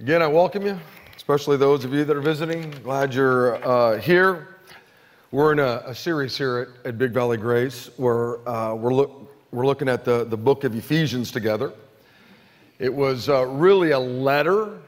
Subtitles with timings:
[0.00, 0.78] Again, I welcome you,
[1.16, 2.70] especially those of you that are visiting.
[2.84, 4.46] Glad you're uh, here.
[5.32, 9.28] We're in a, a series here at, at, Big Valley Grace where uh, we're, look,
[9.50, 11.72] we're looking at the, the book of Ephesians together.
[12.78, 14.78] It was uh, really a letter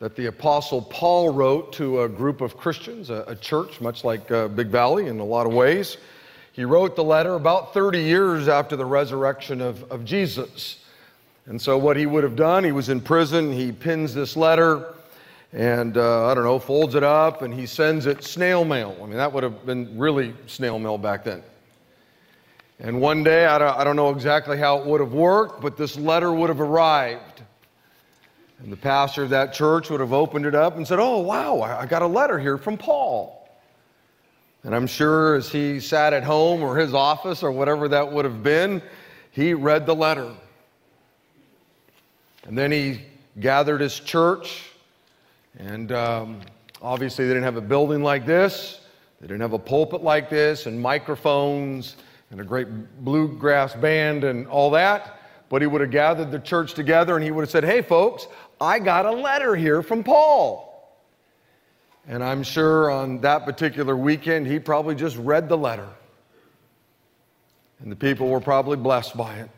[0.00, 4.28] that the Apostle Paul wrote to a group of Christians, a, a church, much like
[4.32, 5.98] uh, Big Valley in a lot of ways.
[6.52, 10.84] He wrote the letter about 30 years after the resurrection of, of Jesus.
[11.48, 14.94] And so, what he would have done, he was in prison, he pins this letter
[15.54, 18.94] and, uh, I don't know, folds it up and he sends it snail mail.
[19.02, 21.42] I mean, that would have been really snail mail back then.
[22.78, 25.78] And one day, I don't, I don't know exactly how it would have worked, but
[25.78, 27.40] this letter would have arrived.
[28.58, 31.62] And the pastor of that church would have opened it up and said, Oh, wow,
[31.62, 33.48] I got a letter here from Paul.
[34.64, 38.26] And I'm sure as he sat at home or his office or whatever that would
[38.26, 38.82] have been,
[39.30, 40.30] he read the letter.
[42.48, 43.02] And then he
[43.38, 44.70] gathered his church,
[45.58, 46.40] and um,
[46.80, 48.80] obviously they didn't have a building like this,
[49.20, 51.96] they didn't have a pulpit like this, and microphones,
[52.30, 52.66] and a great
[53.04, 55.20] bluegrass band, and all that.
[55.50, 58.26] But he would have gathered the church together and he would have said, Hey, folks,
[58.58, 60.64] I got a letter here from Paul.
[62.06, 65.88] And I'm sure on that particular weekend, he probably just read the letter.
[67.80, 69.50] And the people were probably blessed by it.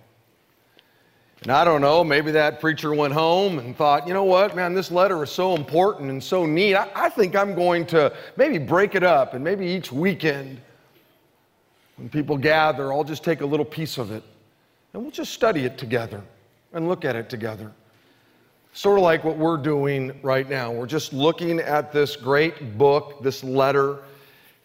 [1.43, 4.75] And I don't know, maybe that preacher went home and thought, you know what, man,
[4.75, 6.75] this letter is so important and so neat.
[6.75, 10.61] I, I, think I'm going to maybe break it up and maybe each weekend
[11.97, 14.23] when people gather, I'll just take a little piece of it
[14.93, 16.23] and we'll just study it together
[16.75, 17.73] and look at it together.
[18.75, 20.71] Sort of like what we're doing right now.
[20.71, 24.01] We're just looking at this great book, this letter,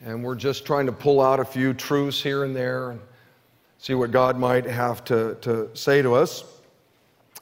[0.03, 2.99] and we're just trying to pull out a few truths here and there and
[3.77, 6.54] see what God might have to, to say to us.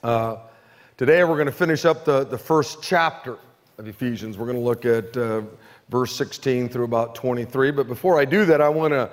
[0.04, 0.38] Uh,
[0.98, 3.38] today we're going to finish up the, the first chapter
[3.78, 4.38] of Ephesians.
[4.38, 5.44] We're going to look at uh,
[5.88, 7.72] verse 16 through about 23.
[7.72, 9.10] But before I do that, I want to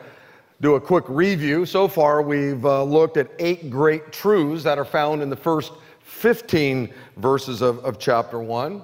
[0.60, 1.64] do a quick review.
[1.64, 5.72] So far, we've uh, looked at eight great truths that are found in the first
[6.00, 8.82] 15 verses of, of chapter 1.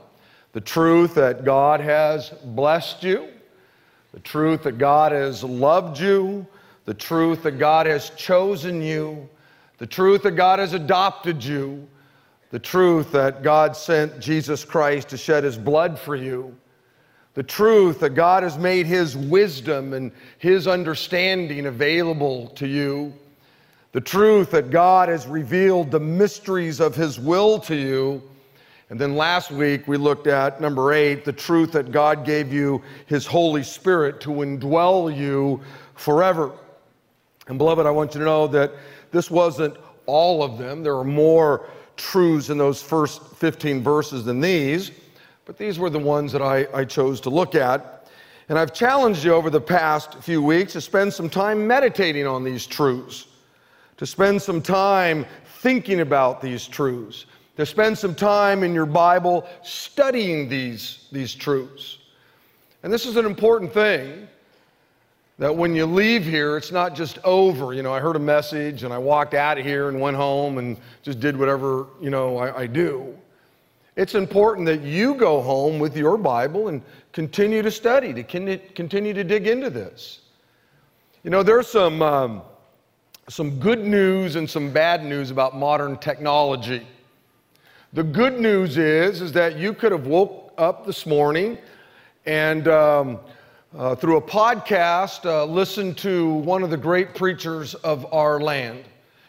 [0.53, 3.31] The truth that God has blessed you,
[4.13, 6.47] the truth that God has loved you,
[6.85, 9.29] the truth that God has chosen you,
[9.79, 11.87] the truth that God has adopted you,
[12.51, 16.57] the truth that God sent Jesus Christ to shed his blood for you,
[17.35, 23.13] the truth that God has made his wisdom and his understanding available to you,
[23.93, 28.23] the truth that God has revealed the mysteries of his will to you.
[28.89, 32.83] And then last week we looked at number eight, the truth that God gave you
[33.07, 35.61] his Holy Spirit to indwell you
[35.95, 36.53] forever.
[37.49, 38.73] And beloved, I want you to know that
[39.11, 39.77] this wasn't
[40.07, 40.83] all of them.
[40.83, 44.91] There are more truths in those first 15 verses than these,
[45.45, 48.09] but these were the ones that I, I chose to look at.
[48.49, 52.45] And I've challenged you over the past few weeks to spend some time meditating on
[52.45, 53.27] these truths,
[53.97, 55.27] to spend some time
[55.61, 57.27] thinking about these truths,
[57.57, 61.99] to spend some time in your Bible studying these, these truths.
[62.83, 64.29] And this is an important thing
[65.39, 67.75] that when you leave here, it's not just over.
[67.75, 70.59] You know, I heard a message and I walked out of here and went home
[70.59, 73.15] and just did whatever, you know, I, I do.
[73.97, 76.83] It's important that you go home with your Bible and
[77.13, 80.21] continue to study, to continue to dig into this.
[81.23, 82.43] You know, there's some, um,
[83.29, 86.87] some good news and some bad news about modern technology.
[87.93, 91.59] The good news is, is that you could have woke up this morning
[92.27, 93.19] and um,
[93.77, 98.85] uh, through a podcast, uh, listen to one of the great preachers of our land.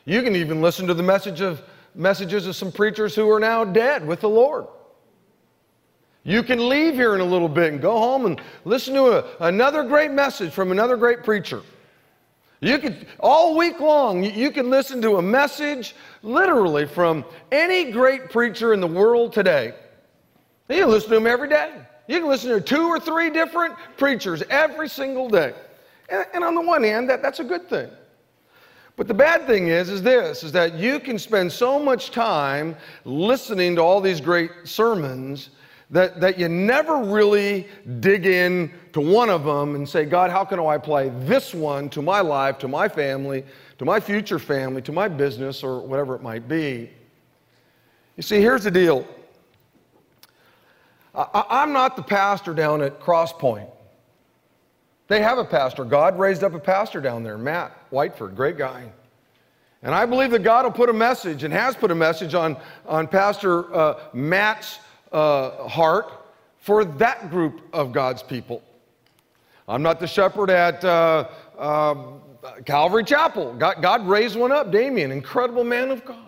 [0.06, 1.62] You can even listen to the message of,
[1.94, 4.68] messages of some preachers who are now dead with the Lord.
[6.24, 9.48] You can leave here in a little bit and go home and listen to a,
[9.48, 11.62] another great message from another great preacher.
[12.62, 15.94] You could, all week long, you, can listen to a message
[16.24, 19.74] literally from any great preacher in the world today.
[20.70, 21.82] You listen to them every day.
[22.08, 25.54] You can listen to two or three different preachers every single day.
[26.10, 27.90] And, and on the one hand, that, that's a good thing.
[28.96, 32.76] But the bad thing is, is this, is that you can spend so much time
[33.06, 35.52] listening to all these great sermons
[35.92, 37.68] that, that you never really
[38.00, 41.90] dig in to one of them and say, God, how can I apply this one
[41.90, 43.46] to my life, to my family,
[43.78, 46.90] to my future family, to my business, or whatever it might be?
[48.16, 49.08] You see, here's the deal.
[51.18, 53.70] I, am not the pastor down at Crosspoint.
[55.08, 55.84] They have a pastor.
[55.84, 58.92] God raised up a pastor down there, Matt Whiteford, great guy.
[59.82, 62.58] And I believe that God will put a message and has put a message on,
[62.86, 64.80] on Pastor uh, Matt's
[65.12, 66.12] uh, heart
[66.60, 68.62] for that group of God's people.
[69.68, 71.28] I'm not the shepherd at uh,
[71.58, 71.96] uh,
[72.66, 73.54] Calvary Chapel.
[73.54, 76.27] God, God raised one up, Damien, incredible man of God.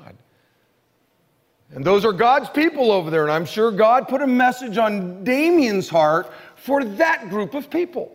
[1.73, 5.23] And those are God's people over there, and I'm sure God put a message on
[5.23, 8.11] Damien's heart for that group of people.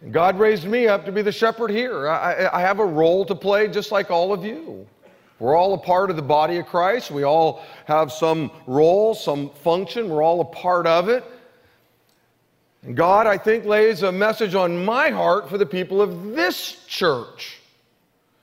[0.00, 2.08] And God raised me up to be the shepherd here.
[2.08, 4.86] I, I, have a role to play just like all of you.
[5.38, 7.10] We're all a part of the body of Christ.
[7.10, 10.08] We all have some role, some function.
[10.08, 11.24] We're all a part of it.
[12.82, 16.84] And God, I think, lays a message on my heart for the people of this
[16.86, 17.58] church.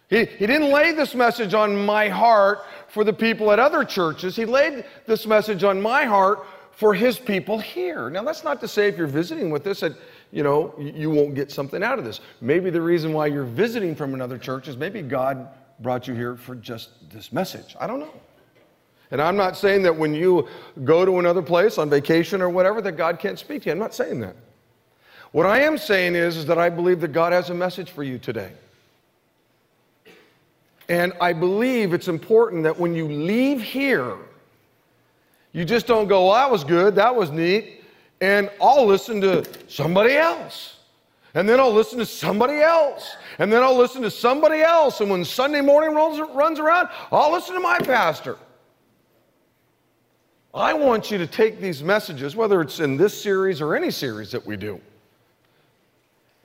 [0.10, 2.60] He, he didn't lay this message on my heart
[2.94, 4.36] for the people at other churches.
[4.36, 8.08] He laid this message on my heart for his people here.
[8.12, 9.94] Now, that's not to say if you're visiting with us that,
[10.32, 12.20] you know, you won't get something out of this.
[12.40, 15.48] Maybe the reason why you're visiting from another church is maybe God
[15.80, 17.76] brought you here for just this message.
[17.80, 18.14] I don't know.
[19.10, 20.48] And I'm not saying that when you
[20.84, 23.72] go to another place on vacation or whatever, that God can't speak to you.
[23.72, 24.36] I'm not saying that.
[25.32, 28.04] What I am saying is, is that I believe that God has a message for
[28.04, 28.52] you today.
[30.90, 34.18] And I believe it's important that when you leave here,
[35.54, 37.84] you just don't go, well, that was good, that was neat,
[38.22, 40.78] and I'll listen to somebody else.
[41.36, 43.16] And then I'll listen to somebody else.
[43.40, 45.02] And then I'll listen to somebody else.
[45.02, 48.38] And when Sunday morning runs, runs around, I'll listen to my pastor.
[50.54, 54.32] I want you to take these messages, whether it's in this series or any series
[54.32, 54.80] that we do,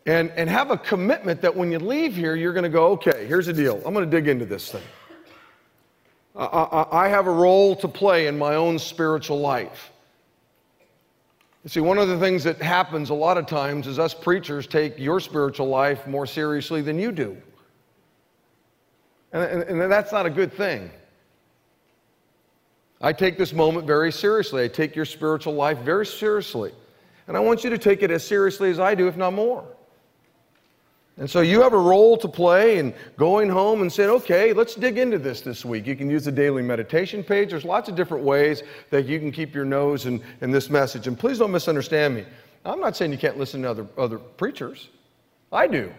[0.07, 3.27] and, and have a commitment that when you leave here, you're going to go, okay,
[3.27, 3.83] here's the deal.
[3.85, 4.83] I'm going to dig into this thing.
[6.35, 9.91] I, I, I have a role to play in my own spiritual life.
[11.65, 14.67] You see, one of the things that happens a lot of times is us preachers
[14.67, 17.37] take your spiritual life more seriously than you do.
[19.33, 20.91] And, and, and that's not a good thing.
[23.01, 24.65] I take this moment very seriously.
[24.65, 26.73] I take your spiritual life very seriously.
[27.27, 29.65] And I want you to take it as seriously as I do, if not more.
[31.19, 34.77] And so you have a role to play in going home and saying, okay, let's
[34.77, 35.87] dig into this this week.
[35.87, 37.51] You can use the daily meditation page.
[37.51, 41.09] There's lots of different ways that you can keep your nose in, in this message.
[41.09, 42.25] And please don't misunderstand me.
[42.65, 44.89] I'm not saying you can't listen to other, other preachers,
[45.53, 45.93] I do.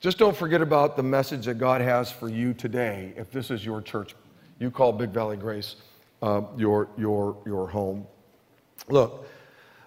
[0.00, 3.64] Just don't forget about the message that God has for you today if this is
[3.64, 4.14] your church
[4.62, 5.76] you call Big Valley Grace
[6.22, 8.06] uh, your, your, your home.
[8.88, 9.26] Look,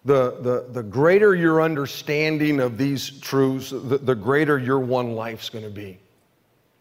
[0.05, 5.49] the, the, the greater your understanding of these truths, the, the greater your one life's
[5.49, 5.97] going to be.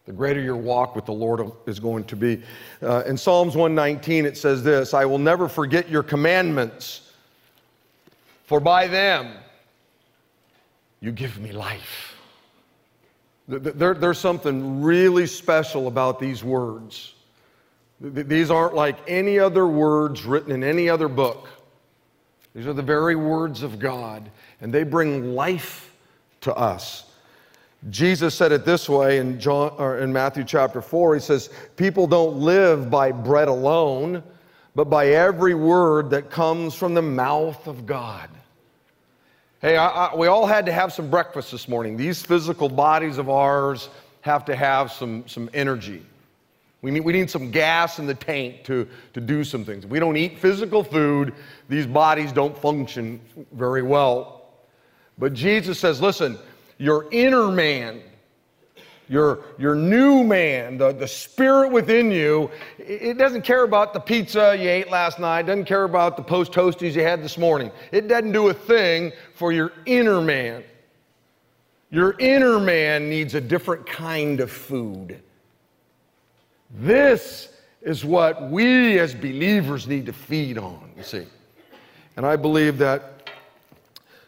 [0.05, 2.43] The greater your walk with the Lord is going to be.
[2.83, 7.11] Uh, in Psalms 119, it says this I will never forget your commandments,
[8.45, 9.33] for by them
[10.99, 12.15] you give me life.
[13.47, 17.13] There, there's something really special about these words.
[17.99, 21.49] These aren't like any other words written in any other book.
[22.55, 24.31] These are the very words of God,
[24.61, 25.93] and they bring life
[26.41, 27.11] to us.
[27.89, 31.15] Jesus said it this way in, John, or in Matthew chapter 4.
[31.15, 34.23] He says, People don't live by bread alone,
[34.73, 38.29] but by every word that comes from the mouth of God.
[39.61, 41.97] Hey, I, I, we all had to have some breakfast this morning.
[41.97, 43.89] These physical bodies of ours
[44.21, 46.03] have to have some, some energy.
[46.81, 49.85] We need, we need some gas in the tank to, to do some things.
[49.85, 51.33] If we don't eat physical food,
[51.67, 53.19] these bodies don't function
[53.51, 54.49] very well.
[55.17, 56.37] But Jesus says, listen,
[56.77, 58.01] your inner man,
[59.07, 64.55] your, your new man, the, the spirit within you, it doesn't care about the pizza
[64.57, 67.71] you ate last night, doesn't care about the post toasties you had this morning.
[67.91, 70.63] It doesn't do a thing for your inner man.
[71.91, 75.21] Your inner man needs a different kind of food.
[76.79, 77.49] This
[77.81, 81.25] is what we as believers need to feed on, you see.
[82.17, 83.29] And I believe that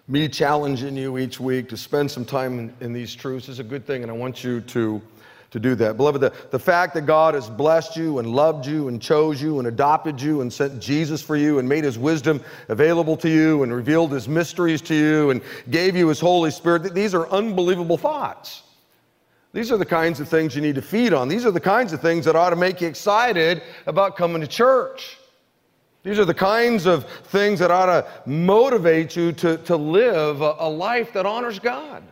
[0.07, 3.63] me challenging you each week to spend some time in, in these truths is a
[3.63, 5.01] good thing, and I want you to,
[5.51, 5.97] to do that.
[5.97, 9.59] Beloved, the, the fact that God has blessed you and loved you and chose you
[9.59, 13.63] and adopted you and sent Jesus for you and made his wisdom available to you
[13.63, 17.97] and revealed his mysteries to you and gave you his Holy Spirit, these are unbelievable
[17.97, 18.63] thoughts.
[19.53, 21.27] These are the kinds of things you need to feed on.
[21.27, 24.47] These are the kinds of things that ought to make you excited about coming to
[24.47, 25.17] church.
[26.03, 30.55] These are the kinds of things that ought to motivate you to, to live a,
[30.59, 32.03] a life that honors God.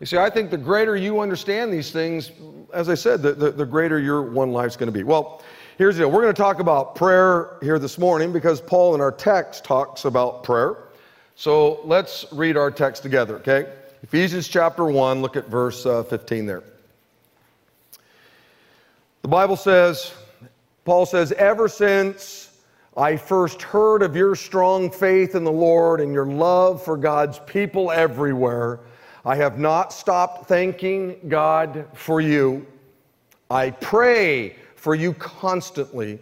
[0.00, 2.32] You see, I think the greater you understand these things,
[2.74, 5.04] as I said, the, the, the greater your one life's going to be.
[5.04, 5.42] Well,
[5.78, 6.10] here's the deal.
[6.10, 10.04] We're going to talk about prayer here this morning because Paul in our text talks
[10.04, 10.88] about prayer.
[11.36, 13.72] So let's read our text together, okay?
[14.02, 16.64] Ephesians chapter 1, look at verse uh, 15 there.
[19.22, 20.12] The Bible says,
[20.84, 22.58] Paul says, Ever since
[22.96, 27.38] I first heard of your strong faith in the Lord and your love for God's
[27.46, 28.80] people everywhere,
[29.24, 32.66] I have not stopped thanking God for you.
[33.52, 36.18] I pray for you constantly,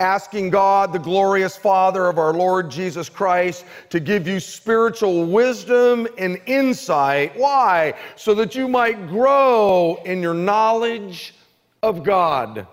[0.00, 6.08] asking God, the glorious Father of our Lord Jesus Christ, to give you spiritual wisdom
[6.18, 7.36] and insight.
[7.38, 7.94] Why?
[8.16, 11.34] So that you might grow in your knowledge
[11.82, 12.66] of God.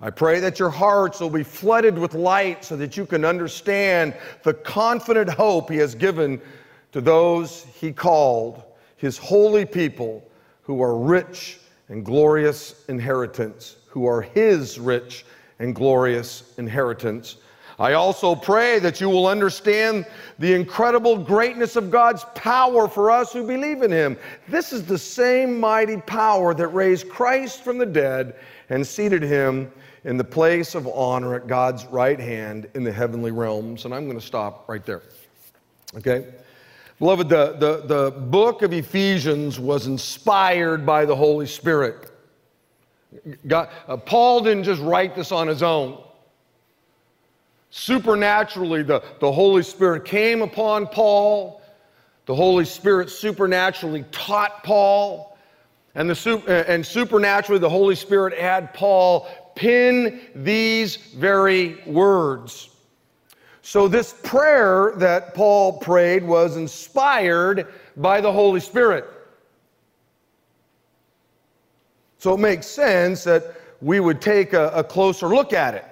[0.00, 4.14] I pray that your hearts will be flooded with light so that you can understand
[4.44, 6.40] the confident hope He has given
[6.92, 8.62] to those He called,
[8.96, 10.22] His holy people
[10.62, 11.58] who are rich
[11.88, 15.24] and glorious inheritance, who are His rich
[15.58, 17.36] and glorious inheritance.
[17.78, 20.04] I also pray that you will understand
[20.40, 24.16] the incredible greatness of God's power for us who believe in Him.
[24.48, 28.34] This is the same mighty power that raised Christ from the dead
[28.68, 29.70] and seated Him
[30.02, 33.84] in the place of honor at God's right hand in the heavenly realms.
[33.84, 35.02] And I'm going to stop right there.
[35.96, 36.26] Okay?
[36.98, 42.10] Beloved, the, the, the book of Ephesians was inspired by the Holy Spirit.
[43.46, 46.02] God, uh, Paul didn't just write this on his own.
[47.70, 51.62] Supernaturally, the, the Holy Spirit came upon Paul.
[52.26, 55.38] The Holy Spirit supernaturally taught Paul.
[55.94, 62.70] And, the, uh, and supernaturally, the Holy Spirit had Paul pin these very words.
[63.62, 69.04] So, this prayer that Paul prayed was inspired by the Holy Spirit.
[72.18, 75.84] So, it makes sense that we would take a, a closer look at it.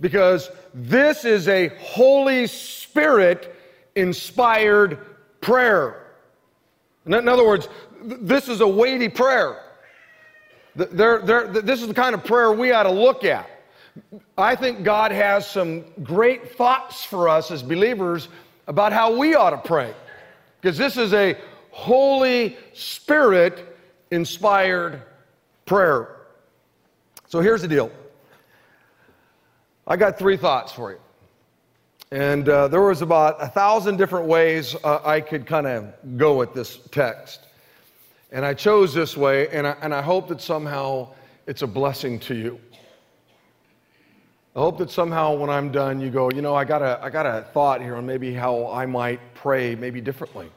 [0.00, 3.54] Because this is a Holy Spirit
[3.94, 4.98] inspired
[5.40, 6.06] prayer.
[7.06, 7.68] In other words,
[8.02, 9.62] this is a weighty prayer.
[10.76, 13.48] They're, they're, this is the kind of prayer we ought to look at.
[14.38, 18.28] I think God has some great thoughts for us as believers
[18.66, 19.92] about how we ought to pray.
[20.60, 21.36] Because this is a
[21.70, 23.76] Holy Spirit
[24.10, 25.02] inspired
[25.66, 26.16] prayer.
[27.28, 27.90] So here's the deal
[29.86, 30.98] I got three thoughts for you.
[32.12, 36.36] And uh, there was about a thousand different ways uh, I could kind of go
[36.36, 37.40] with this text.
[38.32, 41.08] And I chose this way, and I, and I hope that somehow
[41.46, 42.60] it's a blessing to you.
[44.56, 47.10] I hope that somehow when I'm done, you go, you know, I got a, I
[47.10, 50.50] got a thought here on maybe how I might pray maybe differently.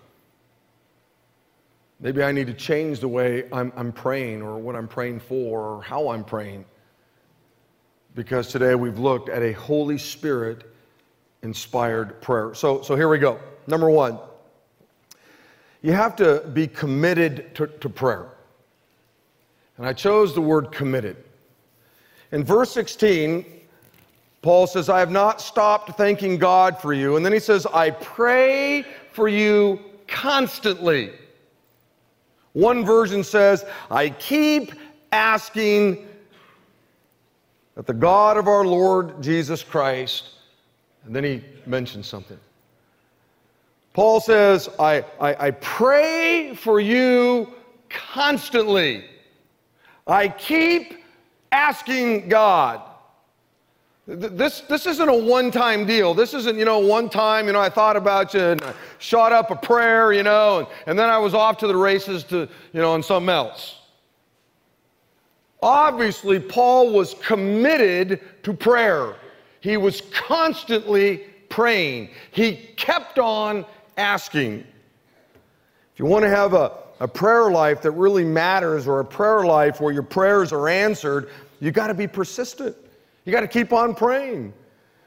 [2.04, 5.78] Maybe I need to change the way I'm, I'm praying or what I'm praying for
[5.78, 6.66] or how I'm praying.
[8.14, 10.70] Because today we've looked at a Holy Spirit
[11.44, 12.54] inspired prayer.
[12.56, 13.40] So, so here we go.
[13.68, 14.20] Number one
[15.82, 18.28] you have to be committed to, to prayer.
[19.78, 21.18] And I chose the word committed.
[22.32, 23.46] In verse 16,
[24.42, 27.16] Paul says, I have not stopped thanking God for you.
[27.16, 31.12] And then he says, I pray for you constantly.
[32.54, 34.74] One version says, I keep
[35.12, 36.08] asking
[37.76, 40.30] that the God of our Lord Jesus Christ,
[41.06, 42.40] and then he mentions something.
[43.94, 47.54] Paul says, I, I, I pray for you
[47.90, 49.06] constantly.
[50.08, 51.04] I keep
[51.52, 52.82] asking God.
[54.06, 56.14] This, this isn't a one time deal.
[56.14, 59.32] This isn't, you know, one time, you know, I thought about you and I shot
[59.32, 62.50] up a prayer, you know, and, and then I was off to the races to,
[62.74, 63.80] you know, and something else.
[65.62, 69.16] Obviously, Paul was committed to prayer.
[69.62, 72.10] He was constantly praying.
[72.32, 74.66] He kept on asking.
[75.94, 79.46] If you want to have a, a prayer life that really matters or a prayer
[79.46, 81.30] life where your prayers are answered,
[81.62, 82.76] you got to be persistent.
[83.26, 84.54] You got to keep on praying.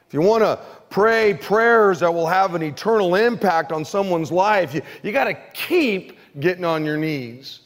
[0.07, 0.59] If you want to
[0.89, 5.33] pray prayers that will have an eternal impact on someone's life, you, you got to
[5.53, 7.61] keep getting on your knees.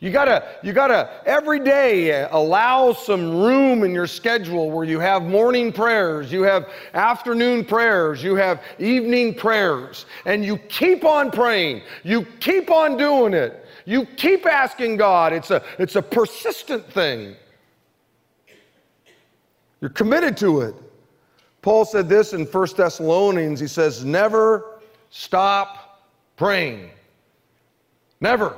[0.00, 5.24] You gotta, you gotta every day allow some room in your schedule where you have
[5.24, 11.82] morning prayers, you have afternoon prayers, you have evening prayers, and you keep on praying.
[12.04, 13.66] You keep on doing it.
[13.86, 15.32] You keep asking God.
[15.32, 17.34] It's a, it's a persistent thing.
[19.80, 20.74] You're committed to it.
[21.62, 23.60] Paul said this in 1 Thessalonians.
[23.60, 24.80] He says, Never
[25.10, 26.04] stop
[26.36, 26.90] praying.
[28.20, 28.56] Never.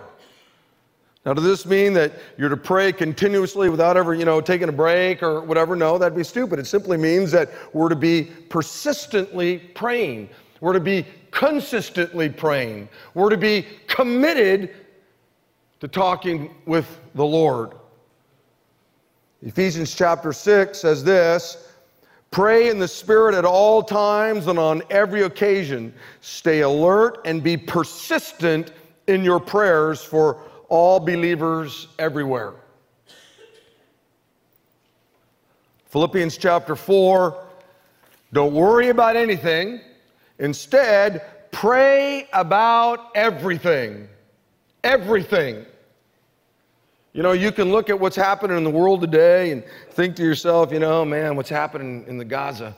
[1.27, 4.73] Now, does this mean that you're to pray continuously without ever, you know, taking a
[4.73, 5.77] break or whatever?
[5.77, 6.59] No, that'd be stupid.
[6.59, 10.31] It simply means that we're to be persistently praying.
[10.61, 12.89] We're to be consistently praying.
[13.12, 14.75] We're to be committed
[15.81, 17.73] to talking with the Lord.
[19.43, 21.69] Ephesians chapter 6 says this
[22.31, 25.93] Pray in the Spirit at all times and on every occasion.
[26.21, 28.73] Stay alert and be persistent
[29.07, 32.53] in your prayers for all believers everywhere.
[35.87, 37.37] Philippians chapter 4
[38.33, 39.81] Don't worry about anything.
[40.39, 44.09] Instead, pray about everything.
[44.85, 45.67] Everything.
[47.12, 50.23] You know, you can look at what's happening in the world today and think to
[50.23, 52.75] yourself, you know, man, what's happening in the Gaza?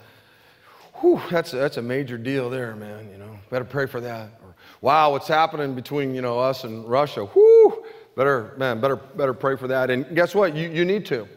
[0.94, 3.10] Whew, that's a, that's a major deal there, man.
[3.10, 4.30] You know, better pray for that.
[4.42, 7.26] Or, wow, what's happening between you know us and Russia?
[7.26, 7.84] Whew,
[8.16, 9.90] better man, better better pray for that.
[9.90, 10.56] And guess what?
[10.56, 11.28] You you need to.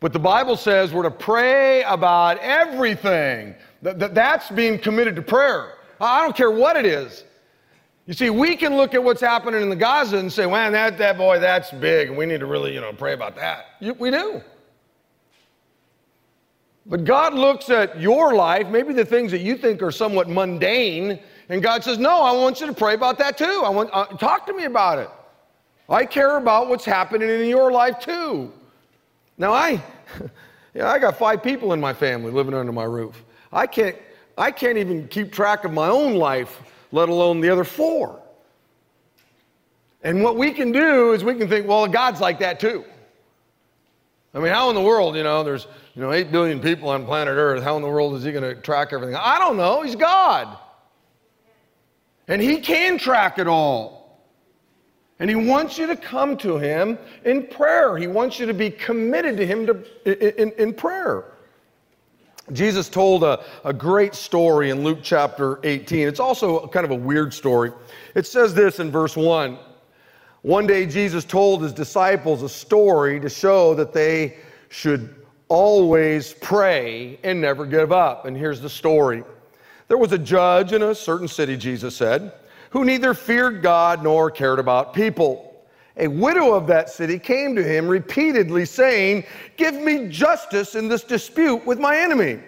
[0.00, 3.54] But the Bible says we're to pray about everything.
[3.82, 5.74] That, that's being committed to prayer.
[6.00, 7.24] I don't care what it is.
[8.08, 10.96] You see, we can look at what's happening in the Gaza and say, man, that,
[10.96, 13.66] that boy, that's big, and we need to really, you know, pray about that.
[13.80, 14.40] You, we do.
[16.86, 21.20] But God looks at your life, maybe the things that you think are somewhat mundane,
[21.50, 23.62] and God says, no, I want you to pray about that too.
[23.62, 25.10] I want, uh, talk to me about it.
[25.90, 28.50] I care about what's happening in your life too.
[29.36, 29.82] Now, I,
[30.74, 33.22] yeah, I got five people in my family living under my roof.
[33.52, 33.96] I can't,
[34.38, 38.20] I can't even keep track of my own life let alone the other four.
[40.02, 42.84] And what we can do is we can think, well, God's like that too.
[44.34, 47.04] I mean, how in the world, you know, there's, you know, 8 billion people on
[47.04, 47.62] planet Earth.
[47.62, 49.16] How in the world is he going to track everything?
[49.16, 49.82] I don't know.
[49.82, 50.56] He's God.
[52.28, 53.98] And he can track it all.
[55.18, 57.96] And he wants you to come to him in prayer.
[57.96, 61.24] He wants you to be committed to him to, in, in prayer.
[62.52, 66.08] Jesus told a, a great story in Luke chapter 18.
[66.08, 67.72] It's also kind of a weird story.
[68.14, 69.58] It says this in verse 1.
[70.42, 74.36] One day, Jesus told his disciples a story to show that they
[74.68, 75.14] should
[75.48, 78.26] always pray and never give up.
[78.26, 79.24] And here's the story
[79.88, 82.32] There was a judge in a certain city, Jesus said,
[82.70, 85.47] who neither feared God nor cared about people.
[85.98, 89.24] A widow of that city came to him repeatedly saying,
[89.56, 92.38] Give me justice in this dispute with my enemy.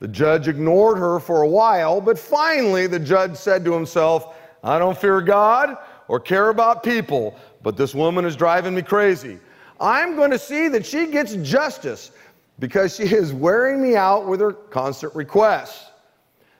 [0.00, 4.78] The judge ignored her for a while, but finally the judge said to himself, I
[4.78, 5.76] don't fear God
[6.08, 9.38] or care about people, but this woman is driving me crazy.
[9.80, 12.10] I'm going to see that she gets justice
[12.58, 15.90] because she is wearing me out with her constant requests.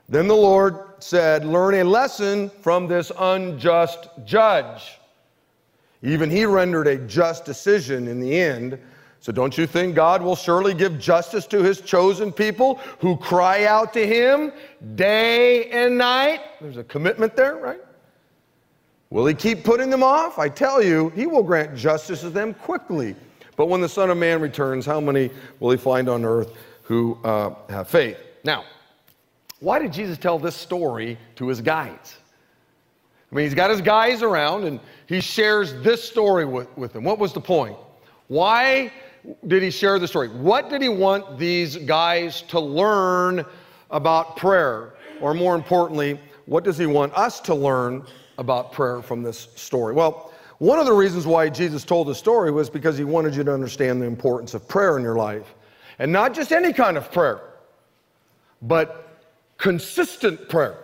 [0.08, 4.98] Then the Lord said, Learn a lesson from this unjust judge.
[6.02, 8.78] Even he rendered a just decision in the end.
[9.20, 13.66] So don't you think God will surely give justice to his chosen people who cry
[13.66, 14.52] out to him
[14.96, 16.40] day and night?
[16.60, 17.80] There's a commitment there, right?
[19.10, 20.38] Will he keep putting them off?
[20.38, 23.14] I tell you, he will grant justice to them quickly.
[23.56, 27.18] But when the Son of Man returns, how many will he find on earth who
[27.22, 28.18] uh, have faith?
[28.42, 28.64] Now,
[29.60, 32.16] why did Jesus tell this story to his guides?
[33.30, 34.80] I mean, he's got his guys around and
[35.12, 37.04] he shares this story with, with them.
[37.04, 37.76] What was the point?
[38.28, 38.92] Why
[39.46, 40.28] did he share the story?
[40.28, 43.44] What did he want these guys to learn
[43.90, 44.94] about prayer?
[45.20, 48.04] Or more importantly, what does he want us to learn
[48.38, 49.94] about prayer from this story?
[49.94, 53.44] Well, one of the reasons why Jesus told the story was because he wanted you
[53.44, 55.54] to understand the importance of prayer in your life.
[55.98, 57.40] And not just any kind of prayer,
[58.62, 59.20] but
[59.58, 60.78] consistent prayer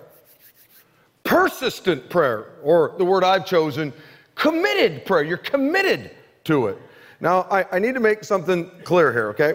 [1.29, 3.93] persistent prayer, or the word I've chosen,
[4.39, 5.23] committed prayer.
[5.23, 6.11] You're committed
[6.45, 6.79] to it.
[7.21, 9.55] Now, I, I need to make something clear here, okay?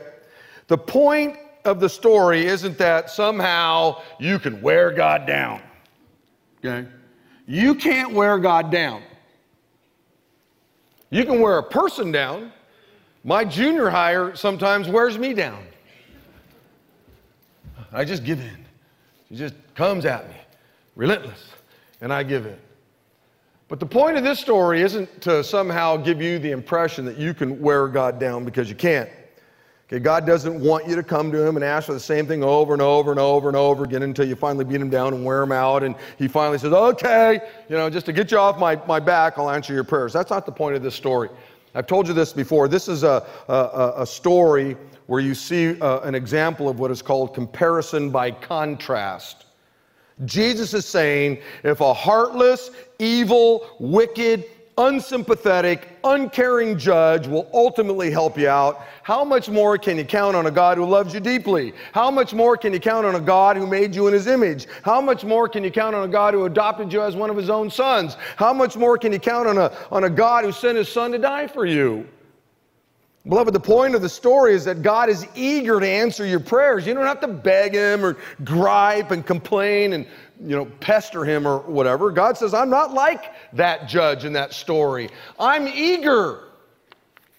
[0.67, 5.61] The point of the story isn't that somehow you can wear God down,
[6.63, 6.87] okay?
[7.47, 9.01] You can't wear God down.
[11.09, 12.51] You can wear a person down.
[13.23, 15.63] My junior higher sometimes wears me down.
[17.91, 18.65] I just give in.
[19.29, 20.35] He just comes at me,
[20.95, 21.53] relentless
[22.03, 22.57] and I give in.
[23.67, 27.33] But the point of this story isn't to somehow give you the impression that you
[27.33, 29.09] can wear God down because you can't.
[29.87, 32.43] Okay, God doesn't want you to come to Him and ask for the same thing
[32.43, 35.23] over and over and over and over again until you finally beat Him down and
[35.23, 35.83] wear Him out.
[35.83, 39.37] And He finally says, okay, you know, just to get you off my, my back,
[39.37, 40.13] I'll answer your prayers.
[40.13, 41.29] That's not the point of this story.
[41.75, 42.67] I've told you this before.
[42.67, 47.01] This is a, a, a story where you see uh, an example of what is
[47.01, 49.42] called comparison by contrast.
[50.25, 54.45] Jesus is saying if a heartless, evil, wicked,
[54.77, 60.47] unsympathetic, uncaring judge will ultimately help you out, how much more can you count on
[60.47, 61.73] a God who loves you deeply?
[61.91, 64.67] How much more can you count on a God who made you in his image?
[64.83, 67.37] How much more can you count on a God who adopted you as one of
[67.37, 68.17] his own sons?
[68.35, 71.11] How much more can you count on a, on a God who sent his son
[71.11, 72.07] to die for you?
[73.27, 76.85] Beloved, the point of the story is that God is eager to answer your prayers.
[76.85, 80.05] You don't have to beg Him or gripe and complain and
[80.41, 82.11] you know pester Him or whatever.
[82.11, 85.09] God says, "I'm not like that judge in that story.
[85.39, 86.49] I'm eager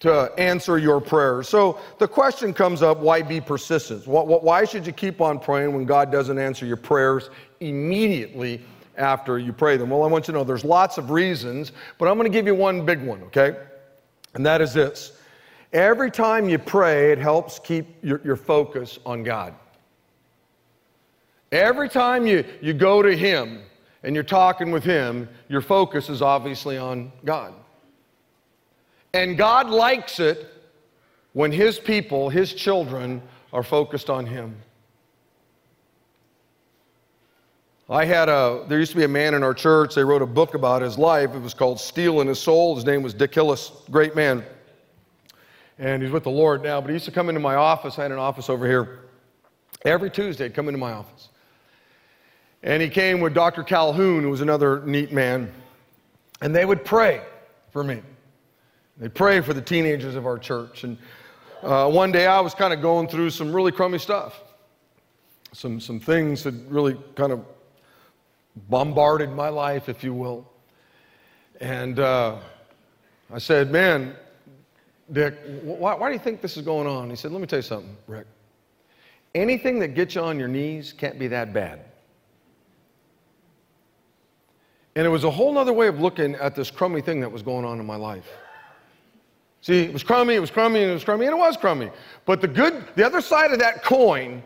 [0.01, 4.07] to answer your prayers." So the question comes up: Why be persistent?
[4.07, 7.29] Why should you keep on praying when God doesn't answer your prayers
[7.61, 8.63] immediately
[8.97, 9.91] after you pray them?
[9.91, 12.47] Well, I want you to know there's lots of reasons, but I'm going to give
[12.47, 13.21] you one big one.
[13.25, 13.55] Okay,
[14.33, 15.19] and that is this.
[15.75, 19.55] Every time you pray, it helps keep your, your focus on God.
[21.51, 23.61] Every time you, you go to Him
[24.05, 27.55] and you're talking with Him, your focus is obviously on God.
[29.15, 30.49] And God likes it
[31.33, 33.21] when His people, His children,
[33.53, 34.57] are focused on Him.
[37.91, 40.27] I had a, there used to be a man in our church, they wrote a
[40.27, 41.35] book about his life.
[41.35, 42.77] It was called Steel in His Soul.
[42.77, 44.45] His name was Dick Hillis, great man
[45.79, 46.81] and he's with the Lord now.
[46.81, 47.99] But he used to come into my office.
[47.99, 49.01] I had an office over here.
[49.85, 51.29] Every Tuesday, he'd come into my office.
[52.63, 53.63] And he came with Dr.
[53.63, 55.53] Calhoun, who was another neat man.
[56.41, 57.23] And they would pray
[57.71, 58.01] for me.
[58.97, 60.85] They'd pray for the teenagers of our church.
[60.85, 60.97] And
[61.63, 64.41] uh, one day I was kind of going through some really crummy stuff.
[65.53, 67.45] Some, some things that really kind of
[68.69, 70.49] bombarded my life, if you will.
[71.61, 72.37] And uh,
[73.33, 74.17] I said, Man,
[75.13, 77.11] Dick, why, why do you think this is going on?
[77.11, 78.27] He said, Let me tell you something, Rick.
[79.35, 81.81] Anything that gets you on your knees can't be that bad.
[84.97, 87.43] And it was a whole other way of looking at this crummy thing that was
[87.43, 88.31] going on in my life.
[89.61, 91.91] See, it was crummy, it was crummy, and it was crummy, and it was crummy.
[92.27, 94.43] But the good, the other side of that coin,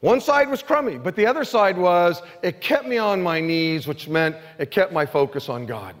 [0.00, 3.86] one side was crummy, but the other side was it kept me on my knees,
[3.86, 5.94] which meant it kept my focus on God.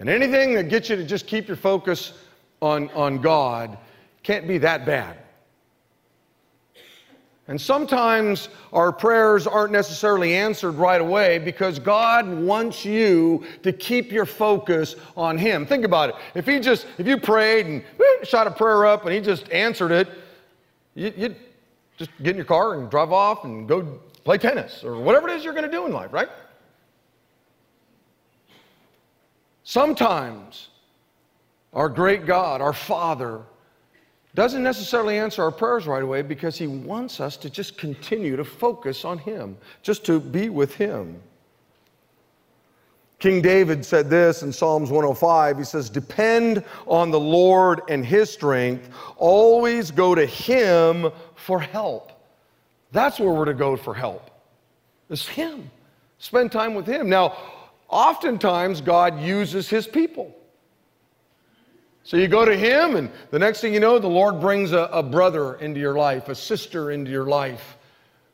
[0.00, 2.14] And anything that gets you to just keep your focus
[2.62, 3.78] on, on God
[4.22, 5.18] can't be that bad.
[7.48, 14.12] And sometimes our prayers aren't necessarily answered right away because God wants you to keep
[14.12, 15.66] your focus on Him.
[15.66, 16.14] Think about it.
[16.34, 17.84] If He just, if you prayed and
[18.22, 20.08] shot a prayer up and He just answered it,
[20.94, 21.36] you, would
[21.98, 25.36] just get in your car and drive off and go play tennis or whatever it
[25.36, 26.28] is you're going to do in life, right?
[29.70, 30.70] Sometimes
[31.74, 33.42] our great God, our Father,
[34.34, 38.42] doesn't necessarily answer our prayers right away because He wants us to just continue to
[38.42, 41.22] focus on Him, just to be with Him.
[43.20, 45.58] King David said this in Psalms 105.
[45.58, 48.88] He says, Depend on the Lord and His strength.
[49.18, 52.10] Always go to Him for help.
[52.90, 54.32] That's where we're to go for help.
[55.10, 55.70] It's Him.
[56.18, 57.08] Spend time with Him.
[57.08, 57.59] Now,
[57.90, 60.34] oftentimes God uses his people.
[62.02, 64.88] So you go to him, and the next thing you know, the Lord brings a,
[64.92, 67.76] a brother into your life, a sister into your life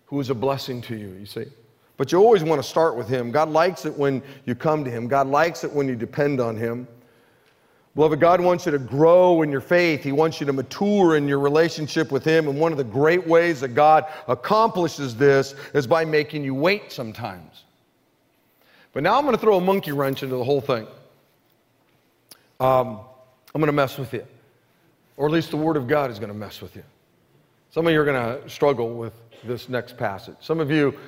[0.06, 1.46] who is a blessing to you, you see.
[1.96, 3.30] But you always want to start with him.
[3.30, 6.56] God likes it when you come to him, God likes it when you depend on
[6.56, 6.86] him.
[7.96, 10.04] Beloved, God wants you to grow in your faith.
[10.04, 12.46] He wants you to mature in your relationship with Him.
[12.46, 16.92] And one of the great ways that God accomplishes this is by making you wait
[16.92, 17.64] sometimes.
[18.96, 20.86] But now I'm going to throw a monkey wrench into the whole thing.
[22.58, 23.00] Um,
[23.54, 24.26] I'm going to mess with you.
[25.18, 26.82] Or at least the Word of God is going to mess with you.
[27.68, 29.12] Some of you are going to struggle with
[29.44, 30.36] this next passage.
[30.40, 30.98] Some of you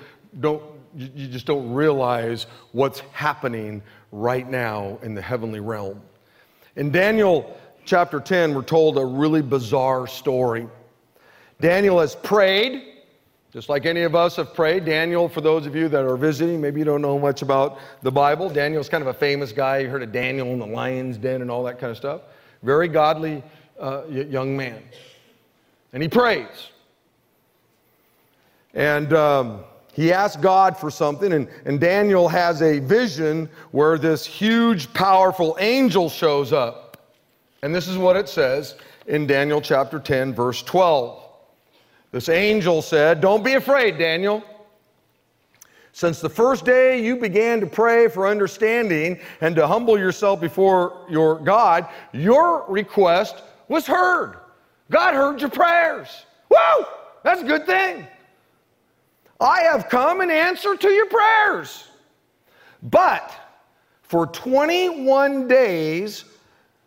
[0.40, 0.62] don't,
[0.94, 6.02] you just don't realize what's happening right now in the heavenly realm.
[6.76, 10.68] In Daniel chapter 10, we're told a really bizarre story.
[11.58, 12.97] Daniel has prayed
[13.52, 16.60] just like any of us have prayed, Daniel, for those of you that are visiting,
[16.60, 18.50] maybe you don't know much about the Bible.
[18.50, 19.78] Daniel's kind of a famous guy.
[19.78, 22.22] You heard of Daniel in the lion's den and all that kind of stuff.
[22.62, 23.42] Very godly
[23.80, 24.82] uh, young man.
[25.94, 26.68] And he prays.
[28.74, 34.26] And um, he asks God for something, and, and Daniel has a vision where this
[34.26, 36.98] huge, powerful angel shows up.
[37.62, 41.27] And this is what it says in Daniel chapter 10, verse 12.
[42.10, 44.42] This angel said, Don't be afraid, Daniel.
[45.92, 51.04] Since the first day you began to pray for understanding and to humble yourself before
[51.10, 54.36] your God, your request was heard.
[54.90, 56.24] God heard your prayers.
[56.48, 56.86] Whoa!
[57.24, 58.06] That's a good thing.
[59.40, 61.88] I have come in answer to your prayers.
[62.82, 63.32] But
[64.02, 66.24] for 21 days,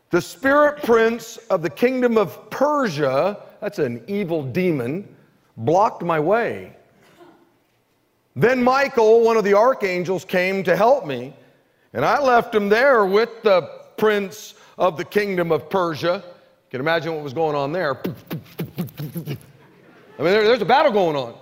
[0.10, 5.08] the spirit prince of the kingdom of Persia that's an evil demon,
[5.56, 6.76] blocked my way.
[8.36, 11.34] Then Michael, one of the archangels, came to help me,
[11.94, 13.62] and I left him there with the
[13.98, 18.02] prince of the kingdom of Persia, You can imagine what was going on there.
[18.04, 18.14] I
[19.28, 19.38] mean,
[20.18, 21.36] there, there's a battle going on.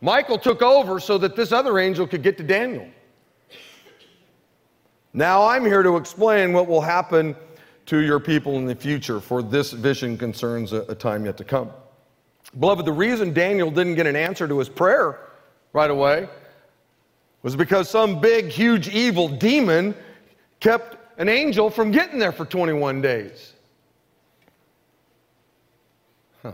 [0.00, 2.86] Michael took over so that this other angel could get to Daniel.
[5.12, 7.34] Now I'm here to explain what will happen
[7.86, 11.44] to your people in the future, for this vision concerns a, a time yet to
[11.44, 11.70] come.
[12.58, 15.18] Beloved, the reason Daniel didn't get an answer to his prayer
[15.72, 16.28] right away
[17.42, 19.94] was because some big, huge, evil demon
[20.60, 23.52] kept an angel from getting there for 21 days.
[26.42, 26.52] Huh.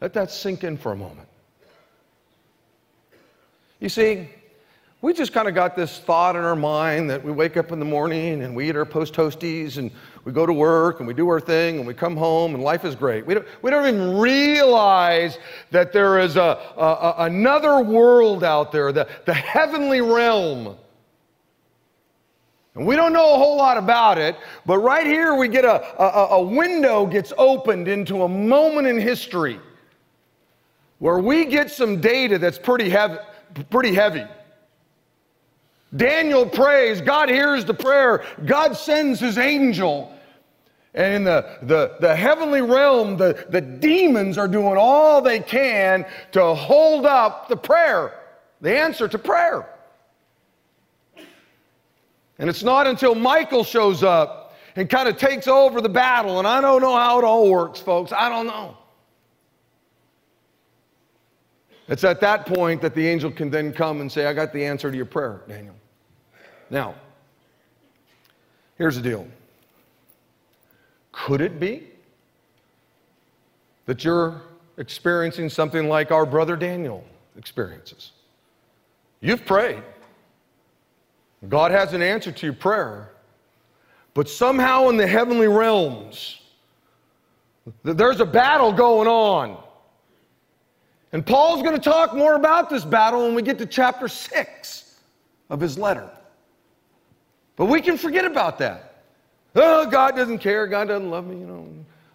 [0.00, 1.28] Let that sink in for a moment.
[3.80, 4.28] You see,
[5.04, 7.78] we just kind of got this thought in our mind that we wake up in
[7.78, 9.90] the morning and we eat our post toasties and
[10.24, 12.86] we go to work and we do our thing and we come home and life
[12.86, 13.26] is great.
[13.26, 15.36] We don't, we don't even realize
[15.72, 20.74] that there is a, a, another world out there, the, the heavenly realm.
[22.74, 26.02] And we don't know a whole lot about it, but right here we get a,
[26.02, 29.60] a, a window gets opened into a moment in history
[30.98, 33.18] where we get some data that's pretty heavy.
[33.68, 34.24] Pretty heavy.
[35.96, 40.10] Daniel prays, God hears the prayer, God sends his angel.
[40.94, 46.06] And in the, the, the heavenly realm, the, the demons are doing all they can
[46.32, 48.14] to hold up the prayer,
[48.60, 49.68] the answer to prayer.
[52.38, 56.48] And it's not until Michael shows up and kind of takes over the battle, and
[56.48, 58.12] I don't know how it all works, folks.
[58.12, 58.76] I don't know.
[61.86, 64.64] It's at that point that the angel can then come and say, I got the
[64.64, 65.74] answer to your prayer, Daniel.
[66.74, 66.96] Now,
[68.78, 69.28] here's the deal
[71.12, 71.84] could it be
[73.86, 74.42] that you're
[74.76, 77.04] experiencing something like our brother Daniel
[77.38, 78.10] experiences?
[79.20, 79.84] You've prayed,
[81.48, 83.12] God has an answer to your prayer,
[84.12, 86.40] but somehow in the heavenly realms,
[87.84, 89.62] there's a battle going on.
[91.12, 95.00] And Paul's going to talk more about this battle when we get to chapter 6
[95.50, 96.10] of his letter.
[97.56, 99.02] But we can forget about that.
[99.54, 100.66] Oh, God doesn't care.
[100.66, 101.68] God doesn't love me, you know.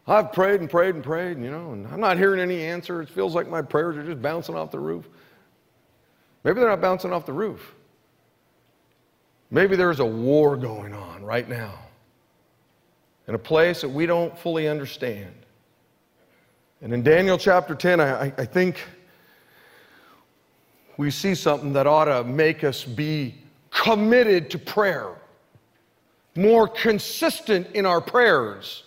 [0.06, 3.02] I've prayed and prayed and prayed, you know, and I'm not hearing any answer.
[3.02, 5.08] It feels like my prayers are just bouncing off the roof.
[6.44, 7.76] Maybe they're not bouncing off the roof.
[9.52, 11.74] Maybe there's a war going on right now
[13.28, 15.34] in a place that we don't fully understand.
[16.82, 18.82] And in Daniel chapter 10, I, I think
[20.98, 23.36] we see something that ought to make us be
[23.70, 25.16] committed to prayer
[26.36, 28.84] more consistent in our prayers,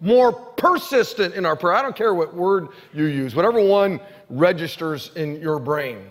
[0.00, 1.74] more persistent in our prayer.
[1.74, 6.02] I don't care what word you use, whatever one registers in your brain.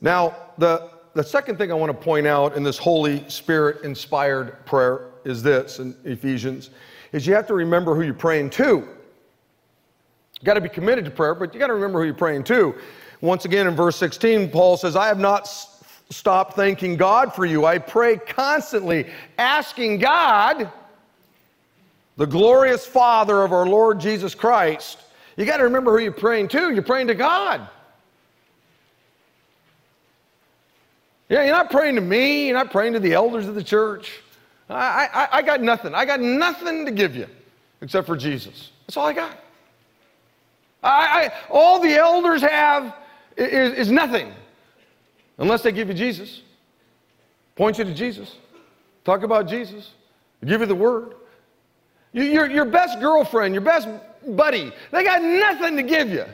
[0.00, 4.64] Now, the, the second thing I want to point out in this Holy Spirit inspired
[4.66, 6.70] prayer is this in Ephesians
[7.12, 8.86] is you have to remember who you're praying to.
[10.40, 12.44] You got to be committed to prayer, but you got to remember who you're praying
[12.44, 12.74] to.
[13.22, 15.48] Once again, in verse 16, Paul says, I have not
[16.10, 17.64] stop thanking God for you.
[17.64, 19.06] I pray constantly,
[19.38, 20.70] asking God,
[22.16, 24.98] the glorious Father of our Lord Jesus Christ.
[25.36, 26.72] You got to remember who you're praying to.
[26.72, 27.68] You're praying to God.
[31.28, 32.46] Yeah, you're not praying to me.
[32.46, 34.20] You're not praying to the elders of the church.
[34.70, 35.94] I, I, I got nothing.
[35.94, 37.26] I got nothing to give you
[37.80, 38.70] except for Jesus.
[38.86, 39.38] That's all I got.
[40.82, 42.94] I, I all the elders have
[43.36, 44.32] is, is nothing.
[45.38, 46.42] Unless they give you Jesus,
[47.54, 48.36] point you to Jesus,
[49.04, 49.92] talk about Jesus,
[50.44, 51.14] give you the word.
[52.12, 53.88] Your, your best girlfriend, your best
[54.26, 56.24] buddy, they got nothing to give you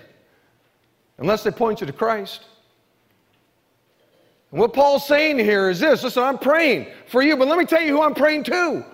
[1.18, 2.42] unless they point you to Christ.
[4.52, 7.64] And what Paul's saying here is this listen, I'm praying for you, but let me
[7.64, 8.84] tell you who I'm praying to.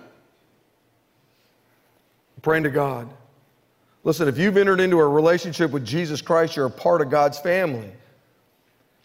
[2.35, 3.09] I'm praying to God.
[4.03, 7.37] Listen, if you've entered into a relationship with Jesus Christ, you're a part of God's
[7.37, 7.91] family.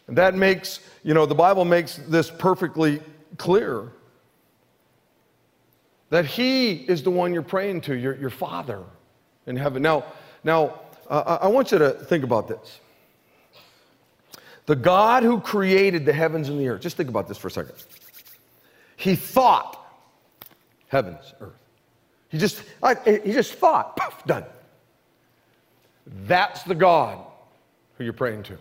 [0.07, 3.01] And that makes, you know, the Bible makes this perfectly
[3.37, 3.91] clear
[6.09, 8.83] that He is the one you're praying to, your, your Father
[9.47, 9.81] in heaven.
[9.81, 10.05] Now,
[10.43, 12.79] now uh, I want you to think about this.
[14.67, 17.51] The God who created the heavens and the earth, just think about this for a
[17.51, 17.75] second.
[18.97, 19.85] He thought
[20.87, 21.53] heavens, earth.
[22.29, 22.63] He just,
[23.05, 24.45] he just thought, poof, done.
[26.05, 27.19] That's the God
[27.97, 28.57] who you're praying to.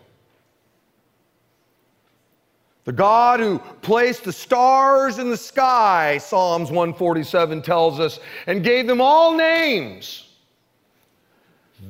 [2.85, 8.87] The God who placed the stars in the sky, Psalms 147 tells us, and gave
[8.87, 10.29] them all names.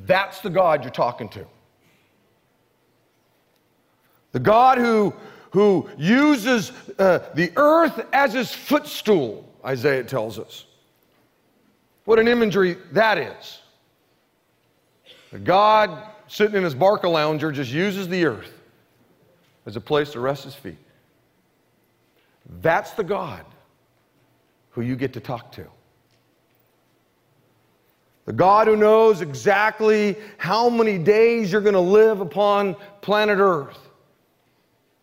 [0.05, 1.45] That's the God you're talking to.
[4.31, 5.13] The God who,
[5.51, 10.65] who uses uh, the earth as his footstool, Isaiah tells us.
[12.05, 13.59] What an imagery that is.
[15.31, 18.53] The God sitting in his Barcalounger just uses the earth
[19.65, 20.77] as a place to rest his feet.
[22.61, 23.45] That's the God
[24.71, 25.65] who you get to talk to.
[28.25, 33.77] The God who knows exactly how many days you're going to live upon planet Earth.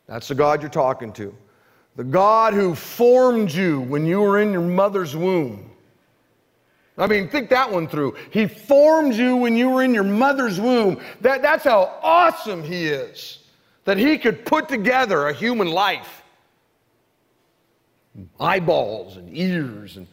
[0.07, 1.35] That's the God you're talking to.
[1.97, 5.71] The God who formed you when you were in your mother's womb.
[6.99, 8.17] I mean, think that one through.
[8.31, 11.01] He formed you when you were in your mother's womb.
[11.21, 13.39] That, that's how awesome He is.
[13.85, 16.22] That He could put together a human life
[18.39, 20.07] eyeballs and ears and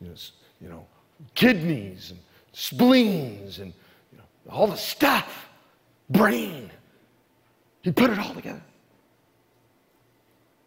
[0.00, 0.14] you know,
[0.60, 0.86] you know
[1.34, 2.20] kidneys and
[2.52, 3.72] spleens and
[4.10, 5.48] you know, all the stuff,
[6.10, 6.70] brain.
[7.82, 8.62] He put it all together.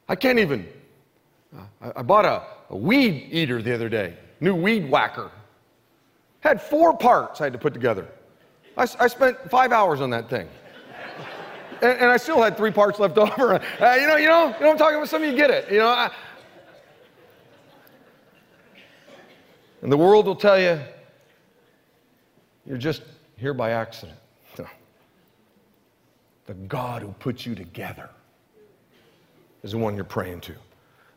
[0.07, 0.67] I can't even.
[1.55, 5.31] Uh, I, I, bought a, a weed eater the other day, new weed whacker.
[6.41, 8.07] Had four parts I had to put together.
[8.77, 10.47] I, I spent five hours on that thing.
[11.81, 13.55] and, and, I still had three parts left over.
[13.55, 15.09] Uh, you know, you know, you know I'm talking about?
[15.09, 15.71] Some of you get it.
[15.71, 16.11] You know, I,
[19.85, 20.79] and the world will tell you,
[22.65, 23.03] you're just
[23.37, 24.17] here by accident.
[24.57, 24.65] No.
[26.47, 28.09] The God who put you together
[29.61, 30.55] is the one you're praying to.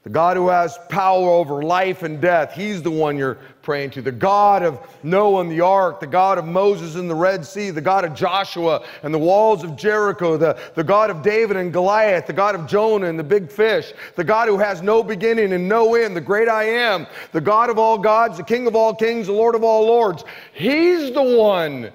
[0.09, 4.01] The God who has power over life and death, He's the one you're praying to.
[4.01, 7.69] The God of Noah and the ark, the God of Moses in the Red Sea,
[7.69, 11.75] the God of Joshua and the walls of Jericho, the, the God of David and
[11.75, 15.53] Goliath, the God of Jonah and the big fish, the God who has no beginning
[15.53, 18.75] and no end, the great I am, the God of all gods, the King of
[18.75, 20.25] all kings, the Lord of all lords.
[20.55, 21.93] He's the one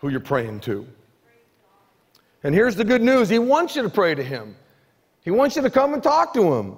[0.00, 0.86] who you're praying to.
[2.42, 4.54] And here's the good news He wants you to pray to Him.
[5.26, 6.76] He wants you to come and talk to him.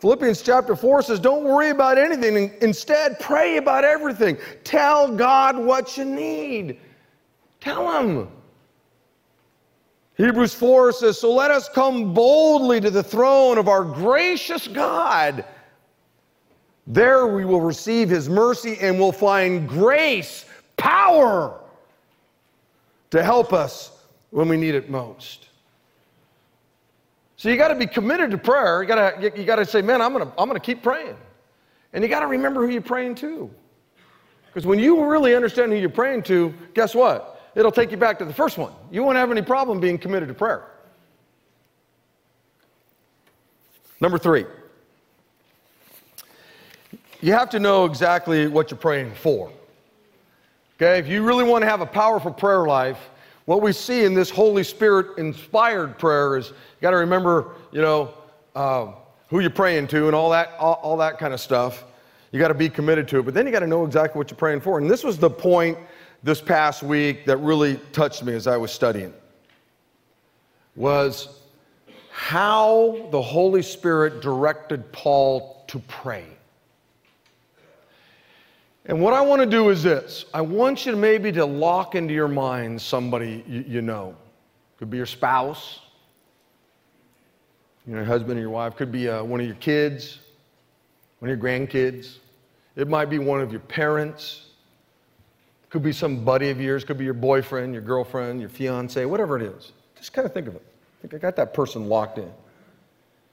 [0.00, 2.52] Philippians chapter 4 says, Don't worry about anything.
[2.60, 4.36] Instead, pray about everything.
[4.64, 6.80] Tell God what you need.
[7.60, 8.28] Tell him.
[10.16, 15.44] Hebrews 4 says, So let us come boldly to the throne of our gracious God.
[16.88, 20.46] There we will receive his mercy and will find grace,
[20.76, 21.60] power
[23.10, 23.92] to help us
[24.30, 25.46] when we need it most.
[27.42, 28.82] So you got to be committed to prayer.
[28.82, 31.16] You got to you to say, "Man, I'm going to I'm to keep praying."
[31.92, 33.50] And you got to remember who you're praying to.
[34.46, 37.50] Because when you really understand who you're praying to, guess what?
[37.56, 38.72] It'll take you back to the first one.
[38.92, 40.68] You won't have any problem being committed to prayer.
[44.00, 44.46] Number 3.
[47.22, 49.50] You have to know exactly what you're praying for.
[50.76, 51.00] Okay?
[51.00, 53.10] If you really want to have a powerful prayer life,
[53.44, 57.80] what we see in this Holy Spirit inspired prayer is you got to remember, you
[57.82, 58.14] know,
[58.54, 58.92] uh,
[59.28, 61.84] who you're praying to and all that, all, all that kind of stuff.
[62.30, 64.30] You got to be committed to it, but then you got to know exactly what
[64.30, 64.78] you're praying for.
[64.78, 65.76] And this was the point
[66.22, 69.12] this past week that really touched me as I was studying.
[70.76, 71.40] Was
[72.10, 76.24] how the Holy Spirit directed Paul to pray.
[78.86, 81.94] And what I want to do is this I want you to maybe to lock
[81.94, 84.16] into your mind somebody you, you know.
[84.78, 85.80] Could be your spouse,
[87.86, 88.74] you know, your husband or your wife.
[88.74, 90.18] Could be uh, one of your kids,
[91.20, 92.16] one of your grandkids.
[92.74, 94.46] It might be one of your parents.
[95.70, 96.82] Could be some buddy of yours.
[96.82, 99.72] Could be your boyfriend, your girlfriend, your fiance, whatever it is.
[99.96, 100.62] Just kind of think of it.
[100.98, 102.30] I think I got that person locked in.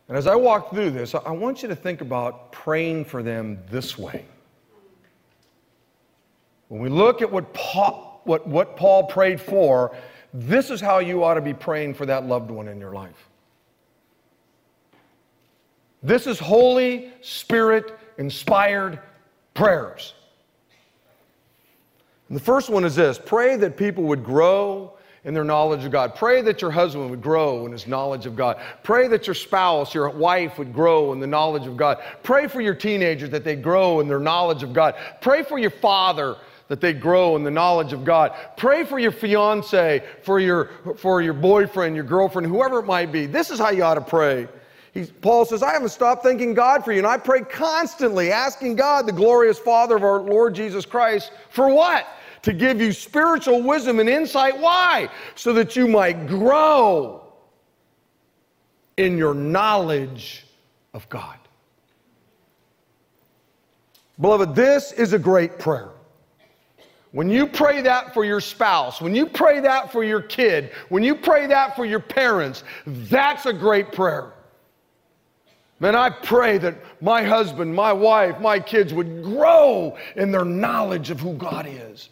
[0.07, 3.59] And as I walk through this, I want you to think about praying for them
[3.69, 4.25] this way.
[6.69, 9.95] When we look at what Paul, what, what Paul prayed for,
[10.34, 13.27] this is how you ought to be praying for that loved one in your life.
[16.01, 18.99] This is Holy Spirit inspired
[19.53, 20.13] prayers.
[22.29, 24.93] And the first one is this pray that people would grow
[25.26, 26.15] in their knowledge of God.
[26.15, 28.61] Pray that your husband would grow in his knowledge of God.
[28.84, 32.01] Pray that your spouse, your wife would grow in the knowledge of God.
[32.24, 34.95] Pray for your teenagers that they grow in their knowledge of God.
[35.20, 36.38] Pray for your father
[36.70, 38.32] that they grow in the knowledge of God.
[38.55, 43.26] Pray for your fiance, for your, for your boyfriend, your girlfriend, whoever it might be.
[43.26, 44.47] This is how you ought to pray.
[44.93, 48.76] He, Paul says, I haven't stopped thanking God for you, and I pray constantly, asking
[48.76, 52.07] God, the glorious Father of our Lord Jesus Christ, for what?
[52.43, 54.57] To give you spiritual wisdom and insight.
[54.57, 55.09] Why?
[55.36, 57.34] So that you might grow
[58.97, 60.45] in your knowledge
[60.93, 61.38] of God.
[64.20, 65.89] Beloved, this is a great prayer.
[67.12, 71.01] When you pray that for your spouse, when you pray that for your kid, when
[71.01, 74.34] you pray that for your parents, that's a great prayer.
[75.80, 81.10] Man, I pray that my husband, my wife, my kids would grow in their knowledge
[81.10, 82.10] of who God is.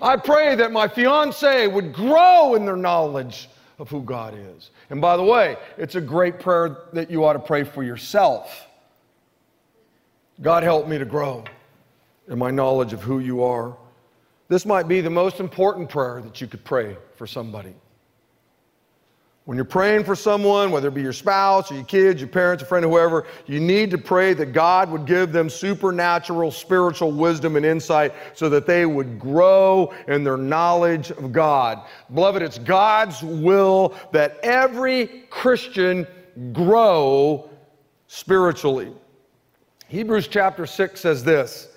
[0.00, 4.70] I pray that my fiance would grow in their knowledge of who God is.
[4.88, 8.66] And by the way, it's a great prayer that you ought to pray for yourself.
[10.40, 11.44] God, help me to grow
[12.30, 13.76] in my knowledge of who you are.
[14.48, 17.74] This might be the most important prayer that you could pray for somebody.
[19.44, 22.62] When you're praying for someone, whether it be your spouse or your kids, your parents,
[22.62, 27.56] a friend, whoever, you need to pray that God would give them supernatural spiritual wisdom
[27.56, 31.82] and insight so that they would grow in their knowledge of God.
[32.14, 36.06] Beloved, it's God's will that every Christian
[36.52, 37.50] grow
[38.06, 38.92] spiritually.
[39.88, 41.69] Hebrews chapter 6 says this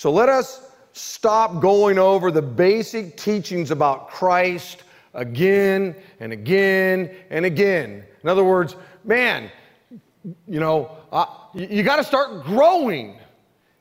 [0.00, 0.62] So let us
[0.94, 8.06] stop going over the basic teachings about Christ again and again and again.
[8.22, 9.50] In other words, man,
[10.48, 13.18] you know, uh, you, got to start growing.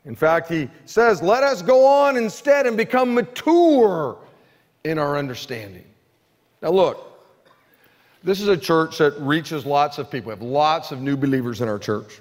[0.03, 4.17] In fact, he says, let us go on instead and become mature
[4.84, 5.86] in our understanding.
[6.61, 7.30] Now, look,
[8.26, 10.32] this is a church that reaches lots of people.
[10.32, 12.20] We have lots of new believers in our church.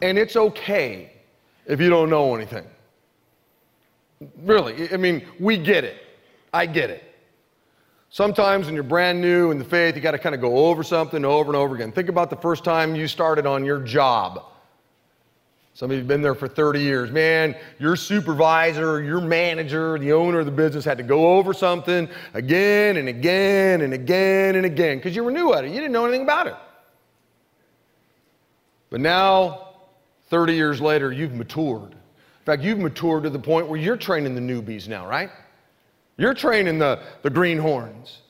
[0.00, 1.12] And it's okay
[1.66, 2.64] if you don't know anything.
[4.42, 6.02] Really, I mean, we get it.
[6.52, 7.04] I get it.
[8.10, 10.82] Sometimes when you're brand new in the faith, you got to kind of go over
[10.82, 11.92] something over and over again.
[11.92, 14.44] Think about the first time you started on your job.
[15.74, 17.12] Some of you have been there for 30 years.
[17.12, 22.08] Man, your supervisor, your manager, the owner of the business had to go over something
[22.34, 25.68] again and again and again and again because you were new at it.
[25.68, 26.56] You didn't know anything about it.
[28.90, 29.68] But now,
[30.30, 31.94] 30 years later, you've matured.
[32.48, 35.28] Fact, you've matured to the point where you're training the newbies now, right?
[36.16, 38.20] You're training the, the greenhorns.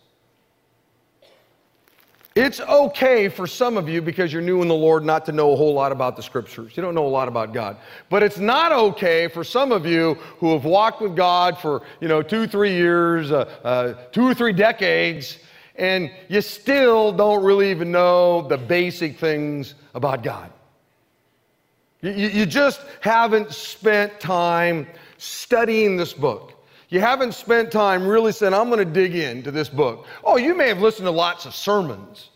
[2.35, 5.53] It's okay for some of you because you're new in the Lord not to know
[5.53, 6.77] a whole lot about the scriptures.
[6.77, 7.77] You don't know a lot about God.
[8.11, 12.09] But it's not okay for some of you who have walked with God for, you
[12.09, 15.39] know, two, three years, uh, uh, two or three decades,
[15.77, 20.51] and you still don't really even know the basic things about God.
[22.01, 24.87] You, you just haven't spent time
[25.17, 26.55] studying this book.
[26.91, 30.07] You haven't spent time really saying, I'm going to dig into this book.
[30.25, 32.31] Oh, you may have listened to lots of sermons,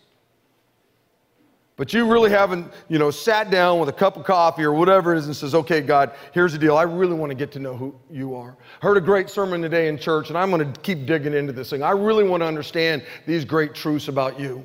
[1.76, 5.14] but you really haven't, you know, sat down with a cup of coffee or whatever
[5.14, 6.76] it is and says, okay, God, here's the deal.
[6.76, 8.56] I really want to get to know who you are.
[8.82, 11.70] Heard a great sermon today in church, and I'm going to keep digging into this
[11.70, 11.82] thing.
[11.82, 14.62] I really want to understand these great truths about you.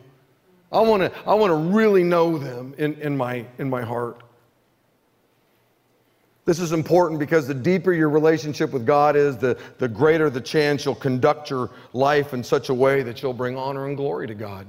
[0.69, 4.21] I want to, I want to really know them in, in, my, in my heart.
[6.47, 10.39] This is important because the deeper your relationship with God is, the, the greater the
[10.39, 14.27] chance you'll conduct your life in such a way that you'll bring honor and glory
[14.27, 14.65] to God.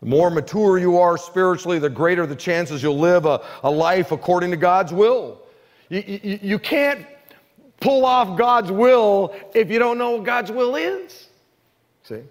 [0.00, 4.12] The more mature you are spiritually, the greater the chances you'll live a, a life
[4.12, 5.42] according to God's will.
[5.90, 7.04] You, you, you can't
[7.80, 11.28] pull off God's will if you don't know what God's will is.
[12.04, 12.22] See?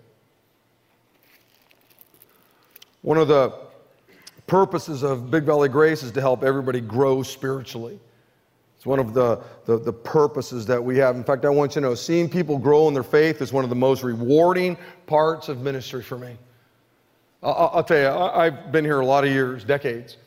[3.03, 3.62] One of the
[4.47, 7.99] purposes of Big Valley Grace is to help everybody grow spiritually.
[8.77, 11.15] It's one of the, the, the, purposes that we have.
[11.15, 13.63] In fact, I want you to know seeing people grow in their faith is one
[13.63, 14.77] of the most rewarding
[15.07, 16.35] parts of ministry for me.
[17.41, 20.17] I'll, I'll tell you, I, I've been here a lot of years, decades,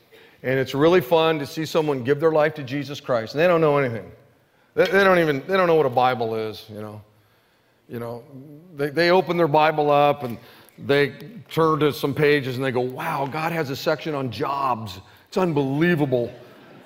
[0.42, 3.46] and it's really fun to see someone give their life to Jesus Christ, and they
[3.46, 4.10] don't know anything.
[4.74, 7.02] They, they don't even they don't know what a Bible is, you know.
[7.88, 8.24] You know,
[8.74, 10.38] they, they open their Bible up and
[10.78, 11.14] they
[11.50, 15.00] turn to some pages and they go, wow, God has a section on jobs.
[15.28, 16.32] It's unbelievable,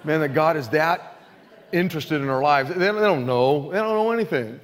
[0.05, 1.21] man, that God is that
[1.73, 2.71] interested in our lives.
[2.71, 4.61] They, don't know, they don't know anything.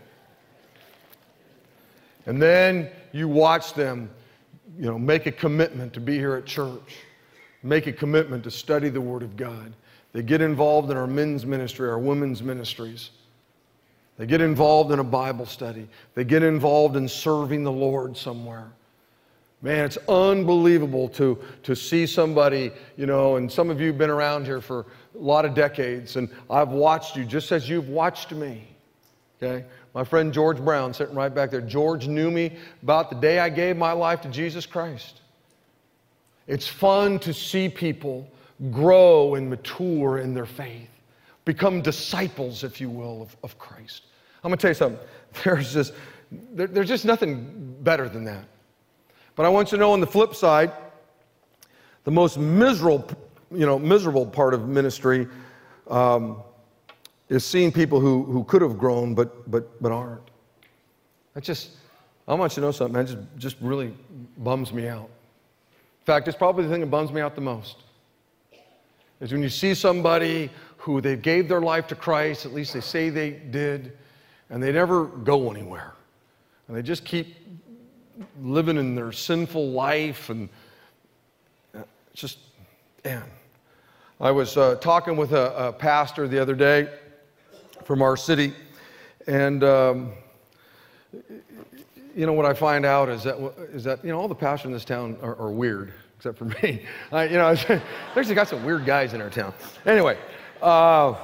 [2.27, 4.11] And then you watch them,
[4.79, 6.97] you know, make a commitment to be here at church,
[7.63, 9.73] make a commitment to study the Word of God.
[10.13, 13.11] They get involved in our men's ministry, our women's ministries.
[14.19, 15.89] They get involved in a Bible study.
[16.15, 18.73] They get involved in serving the Lord somewhere.
[19.63, 24.11] Man, it's unbelievable to, to see somebody, you know, and some of you have been
[24.11, 28.33] around here for a lot of decades, and I've watched you just as you've watched
[28.33, 28.69] me.
[29.43, 29.65] Okay?
[29.95, 33.49] My friend George Brown, sitting right back there, George knew me about the day I
[33.49, 35.21] gave my life to Jesus Christ.
[36.47, 38.31] It's fun to see people
[38.71, 40.89] grow and mature in their faith,
[41.45, 44.03] become disciples, if you will, of, of Christ.
[44.45, 45.07] I'm going to tell you something.
[45.45, 45.93] There's just,
[46.31, 48.45] there, there's just nothing better than that.
[49.37, 50.73] But I want you to know on the flip side,
[52.05, 53.09] the most miserable,
[53.51, 55.29] you know, miserable part of ministry
[55.89, 56.43] um,
[57.29, 60.23] is seeing people who, who could have grown but, but, but aren't.
[61.35, 61.71] That just,
[62.27, 63.95] I want you to know something, man, just, just really
[64.39, 65.11] bums me out.
[66.01, 67.77] In fact, it's probably the thing that bums me out the most.
[69.21, 72.81] Is when you see somebody who they gave their life to Christ, at least they
[72.81, 73.97] say they did,
[74.49, 75.93] and they never go anywhere.
[76.69, 77.35] And they just keep
[78.43, 80.49] living in their sinful life and
[81.75, 81.83] uh,
[82.15, 82.39] just,
[83.05, 83.25] man.
[84.19, 86.89] I was uh, talking with a, a pastor the other day
[87.85, 88.55] from our city.
[89.27, 90.13] And, um,
[92.15, 93.37] you know, what I find out is that,
[93.73, 96.45] is that, you know, all the pastors in this town are, are weird, except for
[96.63, 96.83] me.
[97.13, 97.55] I, you know,
[98.15, 99.53] there's got some weird guys in our town.
[99.85, 100.17] Anyway,
[100.63, 101.15] uh,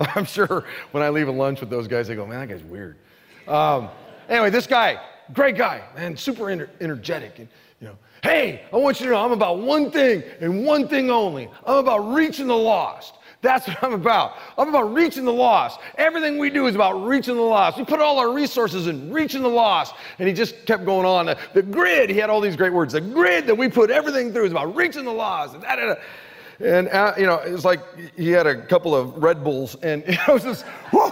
[0.00, 2.64] I'm sure when I leave a lunch with those guys, they go, man, that guy's
[2.64, 2.96] weird.
[3.48, 3.88] Um,
[4.28, 5.00] anyway, this guy,
[5.32, 7.38] great guy, man, super ener- energetic.
[7.38, 7.48] And,
[7.80, 11.10] you know, hey, I want you to know I'm about one thing and one thing
[11.10, 11.48] only.
[11.66, 13.14] I'm about reaching the lost.
[13.42, 14.34] That's what I'm about.
[14.58, 15.80] I'm about reaching the lost.
[15.96, 17.78] Everything we do is about reaching the lost.
[17.78, 19.94] We put all our resources in reaching the lost.
[20.18, 21.34] And he just kept going on.
[21.54, 22.92] The, grid, he had all these great words.
[22.92, 25.54] The grid that we put everything through is about reaching the lost.
[25.54, 26.00] And, da, da, da.
[26.60, 27.80] and uh, you know, it was like
[28.14, 31.10] he had a couple of Red Bulls, and it was just, whoa.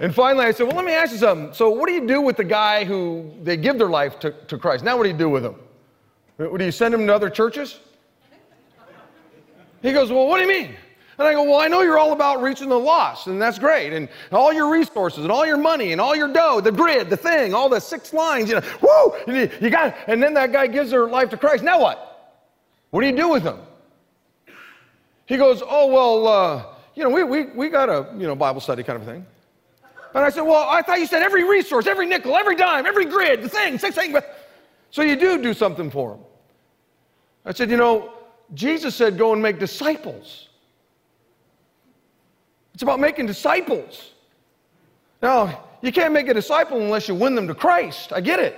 [0.00, 1.52] And finally, I said, Well, let me ask you something.
[1.52, 4.58] So, what do you do with the guy who they give their life to, to
[4.58, 4.84] Christ?
[4.84, 5.56] Now, what do you do with him?
[6.38, 7.80] Do you send him to other churches?
[9.82, 10.74] He goes, Well, what do you mean?
[11.18, 13.92] And I go, Well, I know you're all about reaching the lost, and that's great.
[13.92, 17.16] And all your resources, and all your money, and all your dough, the grid, the
[17.16, 19.34] thing, all the six lines, you know, woo!
[19.34, 21.64] You, you got, and then that guy gives their life to Christ.
[21.64, 22.36] Now what?
[22.90, 23.58] What do you do with them?
[25.26, 28.60] He goes, Oh, well, uh, you know, we, we, we got a you know, Bible
[28.60, 29.26] study kind of thing.
[30.14, 33.04] And I said, Well, I thought you said every resource, every nickel, every dime, every
[33.04, 34.16] grid, the thing, six things.
[34.90, 36.20] So you do do something for them.
[37.44, 38.12] I said, You know,
[38.54, 40.48] Jesus said, Go and make disciples.
[42.74, 44.12] It's about making disciples.
[45.20, 48.12] Now, you can't make a disciple unless you win them to Christ.
[48.12, 48.56] I get it.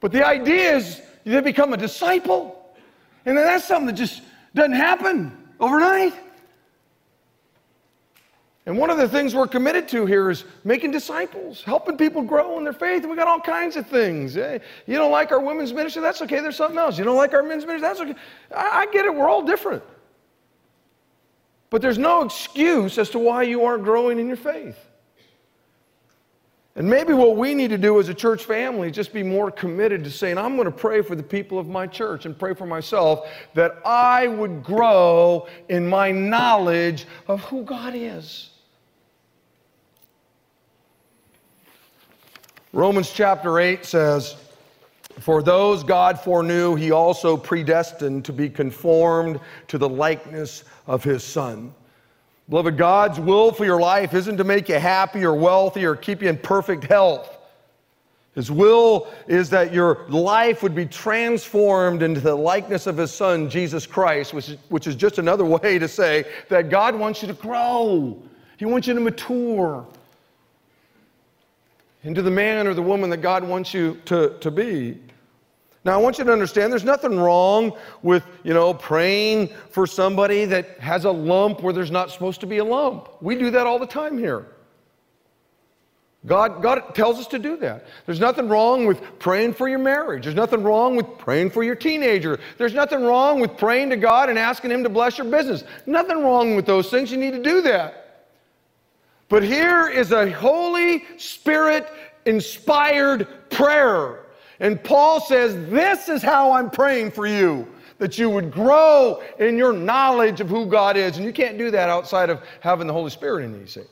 [0.00, 2.54] But the idea is they become a disciple.
[3.26, 4.22] And then that's something that just
[4.54, 6.14] doesn't happen overnight.
[8.68, 12.58] And one of the things we're committed to here is making disciples, helping people grow
[12.58, 13.00] in their faith.
[13.00, 14.36] And we got all kinds of things.
[14.36, 16.02] Eh, you don't like our women's ministry?
[16.02, 16.40] That's okay.
[16.40, 16.98] There's something else.
[16.98, 17.80] You don't like our men's ministry?
[17.80, 18.14] That's okay.
[18.54, 19.14] I, I get it.
[19.14, 19.82] We're all different.
[21.70, 24.76] But there's no excuse as to why you aren't growing in your faith.
[26.76, 29.50] And maybe what we need to do as a church family is just be more
[29.50, 32.52] committed to saying, I'm going to pray for the people of my church and pray
[32.52, 38.50] for myself that I would grow in my knowledge of who God is.
[42.72, 44.36] Romans chapter 8 says,
[45.20, 51.24] For those God foreknew, he also predestined to be conformed to the likeness of his
[51.24, 51.72] son.
[52.50, 56.20] Beloved, God's will for your life isn't to make you happy or wealthy or keep
[56.20, 57.38] you in perfect health.
[58.34, 63.48] His will is that your life would be transformed into the likeness of His Son,
[63.48, 67.28] Jesus Christ, which is, which is just another way to say that God wants you
[67.28, 68.22] to grow.
[68.58, 69.86] He wants you to mature
[72.02, 74.98] into the man or the woman that God wants you to, to be.
[75.84, 77.72] Now, I want you to understand there's nothing wrong
[78.02, 82.46] with, you know, praying for somebody that has a lump where there's not supposed to
[82.46, 83.08] be a lump.
[83.22, 84.46] We do that all the time here.
[86.26, 87.86] God, God tells us to do that.
[88.04, 90.24] There's nothing wrong with praying for your marriage.
[90.24, 92.40] There's nothing wrong with praying for your teenager.
[92.58, 95.62] There's nothing wrong with praying to God and asking Him to bless your business.
[95.86, 97.12] Nothing wrong with those things.
[97.12, 98.07] You need to do that.
[99.28, 101.86] But here is a Holy Spirit
[102.24, 104.24] inspired prayer
[104.60, 107.66] and Paul says, This is how I'm praying for you
[107.98, 111.16] that you would grow in your knowledge of who God is.
[111.16, 113.82] And you can't do that outside of having the Holy Spirit in you, you see.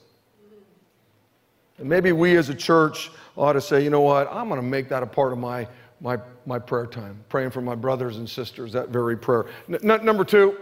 [1.79, 4.67] And maybe we as a church ought to say, you know what, I'm going to
[4.67, 5.67] make that a part of my,
[6.01, 9.47] my, my prayer time, praying for my brothers and sisters, that very prayer.
[9.69, 10.57] N- number two,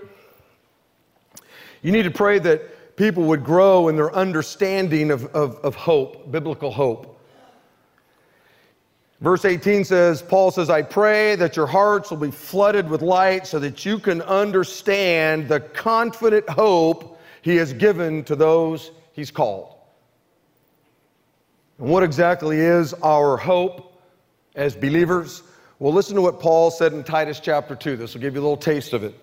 [1.82, 2.62] you need to pray that
[2.96, 7.10] people would grow in their understanding of, of, of hope, biblical hope.
[9.20, 13.46] Verse 18 says, Paul says, I pray that your hearts will be flooded with light
[13.46, 19.74] so that you can understand the confident hope he has given to those he's called.
[21.78, 23.98] And what exactly is our hope
[24.54, 25.42] as believers?
[25.78, 27.96] Well, listen to what Paul said in Titus chapter 2.
[27.96, 29.14] This will give you a little taste of it.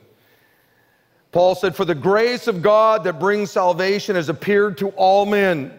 [1.32, 5.78] Paul said, For the grace of God that brings salvation has appeared to all men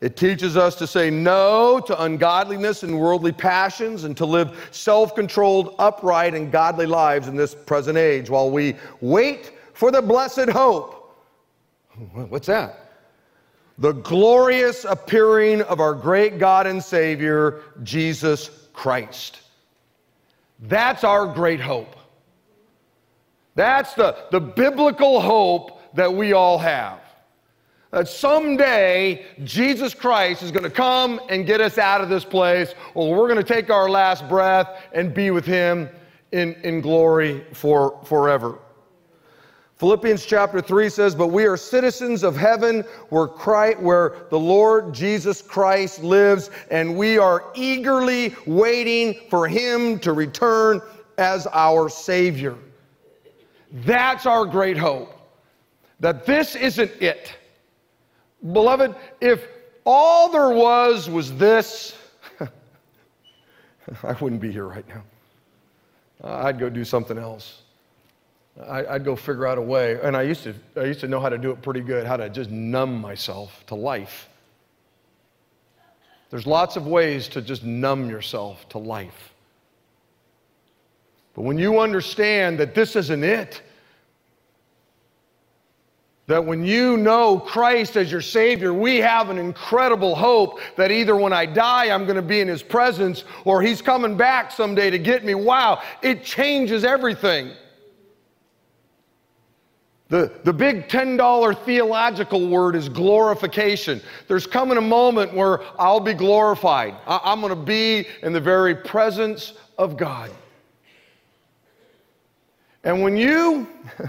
[0.00, 5.14] it teaches us to say no to ungodliness and worldly passions and to live self
[5.14, 10.50] controlled, upright, and godly lives in this present age while we wait for the blessed
[10.50, 10.94] hope
[12.28, 12.80] What's that?
[13.78, 19.40] The glorious appearing of our great God and Savior, Jesus Christ.
[20.60, 21.96] That's our great hope.
[23.54, 27.00] That's the, the biblical hope that we all have.
[27.92, 32.74] That someday Jesus Christ is going to come and get us out of this place,
[32.94, 35.88] or we're going to take our last breath and be with Him
[36.32, 38.58] in, in glory for forever.
[39.76, 44.92] Philippians chapter 3 says, But we are citizens of heaven where, Christ, where the Lord
[44.92, 50.80] Jesus Christ lives, and we are eagerly waiting for him to return
[51.18, 52.56] as our Savior.
[53.74, 55.12] That's our great hope.
[55.98, 57.34] That this isn't it.
[58.52, 59.46] Beloved, if
[59.84, 61.96] all there was was this,
[64.02, 65.02] I wouldn't be here right now.
[66.22, 67.62] Uh, I'd go do something else.
[68.68, 69.98] I'd go figure out a way.
[70.00, 72.16] And I used, to, I used to know how to do it pretty good, how
[72.16, 74.28] to just numb myself to life.
[76.30, 79.33] There's lots of ways to just numb yourself to life.
[81.34, 83.62] But when you understand that this isn't it,
[86.26, 91.16] that when you know Christ as your Savior, we have an incredible hope that either
[91.16, 94.88] when I die, I'm going to be in His presence or He's coming back someday
[94.90, 95.34] to get me.
[95.34, 97.52] Wow, it changes everything.
[100.08, 104.00] The, the big $10 theological word is glorification.
[104.28, 106.94] There's coming a moment where I'll be glorified.
[107.06, 110.30] I, I'm going to be in the very presence of God.
[112.84, 113.66] And when you,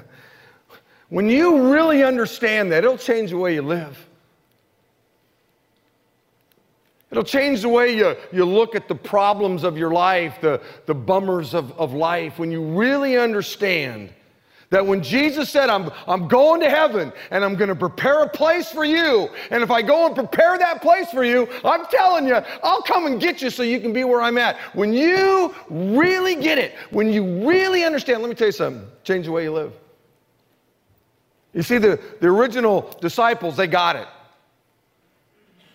[1.09, 4.05] when you really understand that, it'll change the way you live.
[7.11, 10.93] It'll change the way you, you look at the problems of your life, the, the
[10.93, 12.39] bummers of, of life.
[12.39, 14.11] When you really understand
[14.70, 18.30] that when Jesus said, I'm, I'm going to heaven and I'm going to prepare a
[18.30, 22.28] place for you, and if I go and prepare that place for you, I'm telling
[22.28, 24.57] you, I'll come and get you so you can be where I'm at.
[24.74, 29.26] When you really get it, when you really understand, let me tell you something change
[29.26, 29.74] the way you live.
[31.53, 34.07] You see, the, the original disciples, they got it.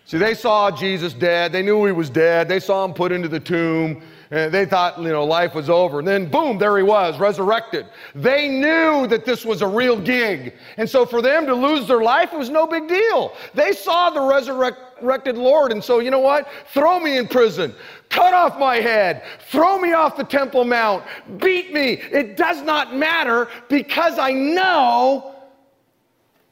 [0.05, 1.53] See, they saw Jesus dead.
[1.53, 2.49] They knew he was dead.
[2.49, 4.03] They saw him put into the tomb.
[4.33, 5.99] And they thought, you know, life was over.
[5.99, 7.87] And then, boom, there he was, resurrected.
[8.14, 10.55] They knew that this was a real gig.
[10.76, 13.35] And so for them to lose their life, it was no big deal.
[13.55, 15.72] They saw the resurrected Lord.
[15.72, 16.49] And so, you know what?
[16.72, 17.74] Throw me in prison.
[18.09, 19.24] Cut off my head.
[19.51, 21.03] Throw me off the Temple Mount.
[21.39, 21.95] Beat me.
[21.95, 25.35] It does not matter because I know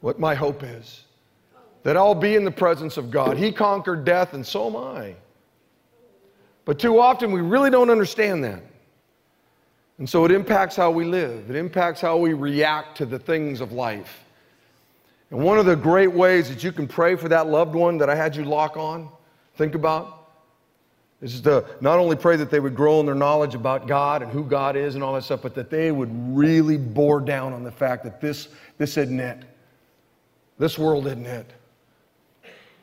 [0.01, 1.05] what my hope is
[1.83, 3.37] that I'll be in the presence of God.
[3.37, 5.15] He conquered death, and so am I.
[6.69, 8.61] But too often we really don't understand that.
[9.97, 13.59] And so it impacts how we live, it impacts how we react to the things
[13.59, 14.23] of life.
[15.31, 18.07] And one of the great ways that you can pray for that loved one that
[18.07, 19.09] I had you lock on,
[19.55, 20.29] think about,
[21.23, 24.31] is to not only pray that they would grow in their knowledge about God and
[24.31, 27.63] who God is and all that stuff, but that they would really bore down on
[27.63, 28.47] the fact that this,
[28.77, 29.39] this isn't it.
[30.59, 31.51] This world isn't it.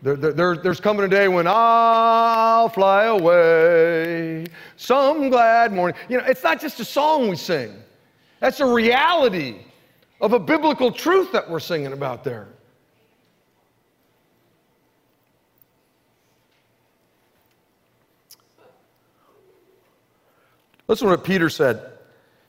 [0.06, 4.46] There, there, there's coming a day when I'll fly away
[4.76, 5.98] some glad morning.
[6.08, 7.74] You know, it's not just a song we sing,
[8.38, 9.62] that's a reality
[10.20, 12.46] of a biblical truth that we're singing about there.
[20.86, 21.82] Listen to what Peter said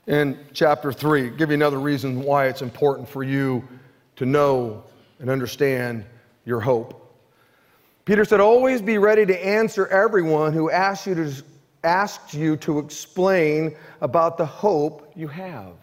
[0.06, 1.32] in chapter 3.
[1.32, 3.68] Give you another reason why it's important for you
[4.18, 4.84] to know
[5.18, 6.06] and understand
[6.46, 7.06] your hope.
[8.08, 11.34] Peter said, Always be ready to answer everyone who asks you to,
[11.84, 15.74] asks you to explain about the hope you have.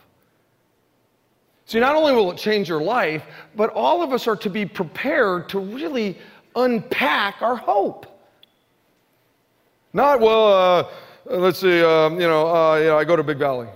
[1.66, 3.22] See, not only will it change your life,
[3.54, 6.16] but all of us are to be prepared to really
[6.56, 8.06] unpack our hope.
[9.92, 10.90] Not, well, uh,
[11.26, 13.68] let's see, um, you, know, uh, you know, I go to Big Valley.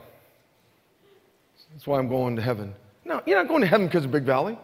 [1.74, 2.74] That's why I'm going to heaven.
[3.04, 4.58] No, you're not going to heaven because of Big Valley.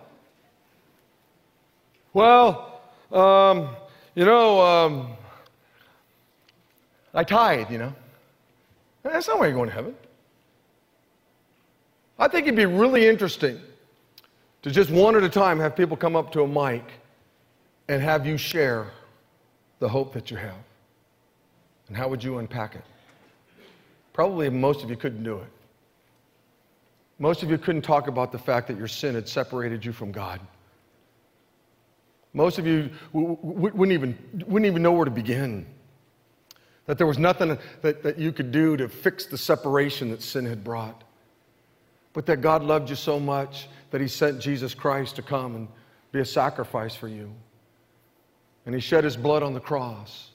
[2.15, 2.74] Well,
[3.15, 3.77] um,
[4.15, 5.09] you know, um,
[7.15, 7.95] I tithe, you know.
[9.03, 9.95] That's not why you're going to heaven.
[12.19, 13.61] I think it'd be really interesting
[14.63, 16.85] to just one at a time have people come up to a mic
[17.89, 18.91] and have you share
[19.79, 20.55] the hope that you have.
[21.89, 22.85] And how would you unpack it?
[24.13, 25.49] Probably most of you couldn't do it.
[27.19, 30.11] Most of you couldn't talk about the fact that your sin had separated you from
[30.11, 30.41] God.
[32.35, 35.65] Most of you wouldn't even, wouldn't even know where to begin.
[36.87, 40.45] That there was nothing that, that you could do to fix the separation that sin
[40.45, 41.05] had brought.
[42.13, 45.69] But that God loved you so much that He sent Jesus Christ to come and
[46.13, 47.35] be a sacrifice for you.
[48.67, 50.31] And he shed his blood on the cross,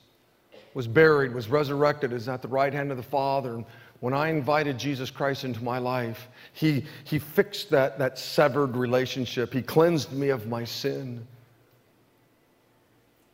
[0.74, 3.56] was buried, was resurrected, is at the right hand of the Father.
[3.56, 3.66] And
[4.02, 9.54] when I invited Jesus Christ into my life, he, he fixed that, that severed relationship.
[9.54, 11.26] He cleansed me of my sin.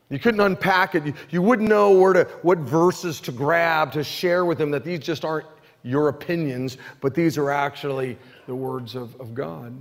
[0.10, 1.06] You couldn't unpack it.
[1.06, 4.84] You, you wouldn't know where to, what verses to grab to share with them that
[4.84, 5.48] these just aren't
[5.84, 9.74] your opinions, but these are actually the words of, of God.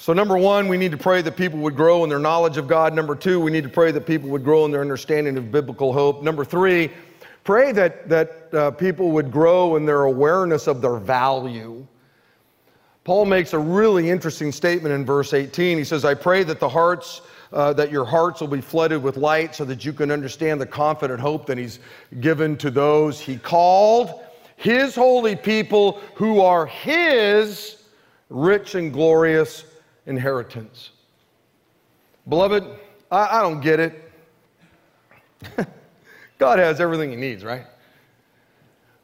[0.00, 2.68] So, number one, we need to pray that people would grow in their knowledge of
[2.68, 2.94] God.
[2.94, 5.92] Number two, we need to pray that people would grow in their understanding of biblical
[5.92, 6.22] hope.
[6.22, 6.90] Number three,
[7.42, 11.84] pray that, that uh, people would grow in their awareness of their value.
[13.02, 15.78] Paul makes a really interesting statement in verse 18.
[15.78, 17.22] He says, I pray that the hearts,
[17.52, 20.66] uh, that your hearts will be flooded with light so that you can understand the
[20.66, 21.80] confident hope that he's
[22.20, 24.20] given to those he called,
[24.56, 27.82] his holy people who are his
[28.28, 29.64] rich and glorious
[30.06, 30.90] inheritance.
[32.28, 32.64] Beloved,
[33.10, 34.12] I, I don't get it.
[36.38, 37.64] God has everything he needs, right?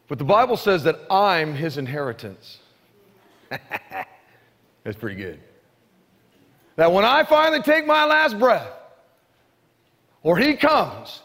[0.08, 2.58] But the Bible says that I'm his inheritance.
[3.50, 5.40] That's pretty good.
[6.76, 8.68] That when I finally take my last breath,
[10.22, 11.22] or he comes,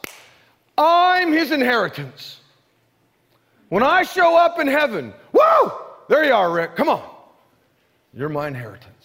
[0.78, 2.39] I'm his inheritance.
[3.70, 7.08] When I show up in heaven, whoa, there you are, Rick, come on.
[8.14, 9.00] You're my inheritance.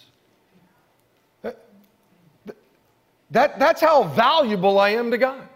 [3.31, 5.47] That, that's how valuable I am to God.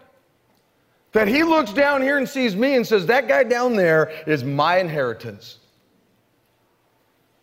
[1.12, 4.44] That He looks down here and sees me and says, That guy down there is
[4.44, 5.58] my inheritance.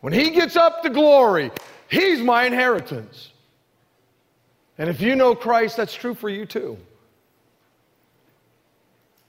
[0.01, 1.51] When He gets up to glory,
[1.89, 3.31] He's my inheritance.
[4.77, 6.77] And if you know Christ, that's true for you too.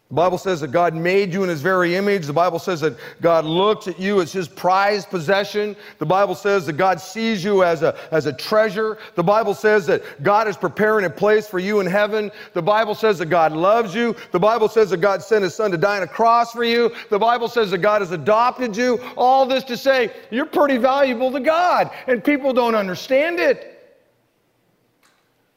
[0.09, 2.25] The Bible says that God made you in His very image.
[2.25, 5.77] The Bible says that God looks at you as His prized possession.
[5.99, 8.97] The Bible says that God sees you as a, as a treasure.
[9.17, 12.31] The Bible says that God is preparing a place for you in heaven.
[12.55, 14.17] The Bible says that God loves you.
[14.33, 16.91] The Bible says that God sent His Son to die on a cross for you.
[17.11, 18.99] The Bible says that God has adopted you.
[19.15, 23.78] All this to say, you're pretty valuable to God, and people don't understand it.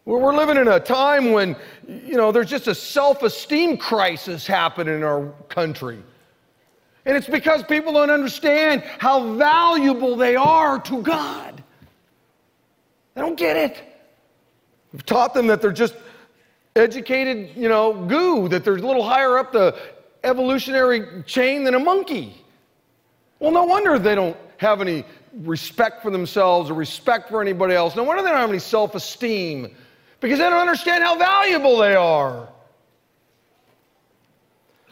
[0.05, 1.55] We're living in a time when,
[1.87, 5.99] you know, there's just a self esteem crisis happening in our country.
[7.05, 11.63] And it's because people don't understand how valuable they are to God.
[13.15, 13.77] They don't get it.
[14.91, 15.95] We've taught them that they're just
[16.75, 19.77] educated, you know, goo, that they're a little higher up the
[20.23, 22.43] evolutionary chain than a monkey.
[23.39, 25.03] Well, no wonder they don't have any
[25.39, 27.95] respect for themselves or respect for anybody else.
[27.95, 29.75] No wonder they don't have any self esteem
[30.21, 32.47] because they don't understand how valuable they are.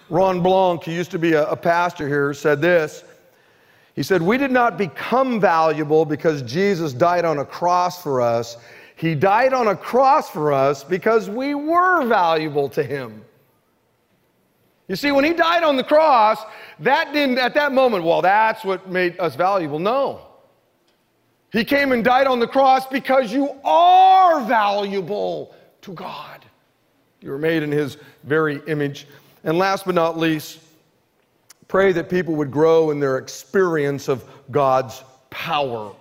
[0.10, 3.04] Ron Blanc, who used to be a, a pastor here, said this.
[3.96, 8.58] He said, We did not become valuable because Jesus died on a cross for us.
[8.96, 13.24] He died on a cross for us because we were valuable to him.
[14.88, 16.44] You see, when he died on the cross,
[16.80, 19.78] that didn't, at that moment, well, that's what made us valuable.
[19.78, 20.29] No.
[21.52, 26.46] He came and died on the cross because you are valuable to God.
[27.22, 29.08] You were made in His very image.
[29.44, 30.60] And last but not least,
[31.68, 35.94] pray that people would grow in their experience of God's power.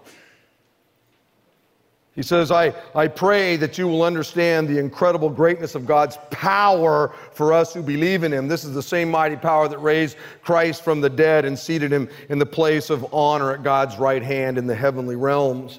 [2.18, 7.14] He says, I, I pray that you will understand the incredible greatness of God's power
[7.30, 8.48] for us who believe in Him.
[8.48, 12.08] This is the same mighty power that raised Christ from the dead and seated Him
[12.28, 15.78] in the place of honor at God's right hand in the heavenly realms.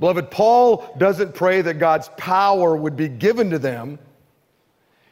[0.00, 3.98] Beloved, Paul doesn't pray that God's power would be given to them.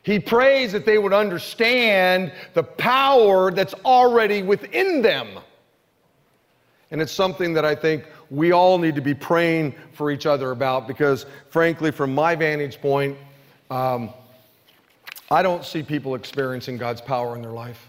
[0.02, 5.28] He prays that they would understand the power that's already within them.
[6.90, 10.50] And it's something that I think we all need to be praying for each other
[10.50, 13.16] about because, frankly, from my vantage point,
[13.70, 14.10] um,
[15.30, 17.88] I don't see people experiencing God's power in their life.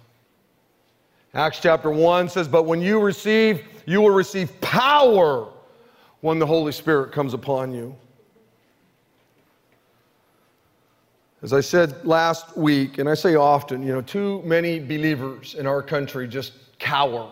[1.33, 5.47] Acts chapter 1 says, But when you receive, you will receive power
[6.21, 7.95] when the Holy Spirit comes upon you.
[11.41, 15.65] As I said last week, and I say often, you know, too many believers in
[15.65, 17.29] our country just cower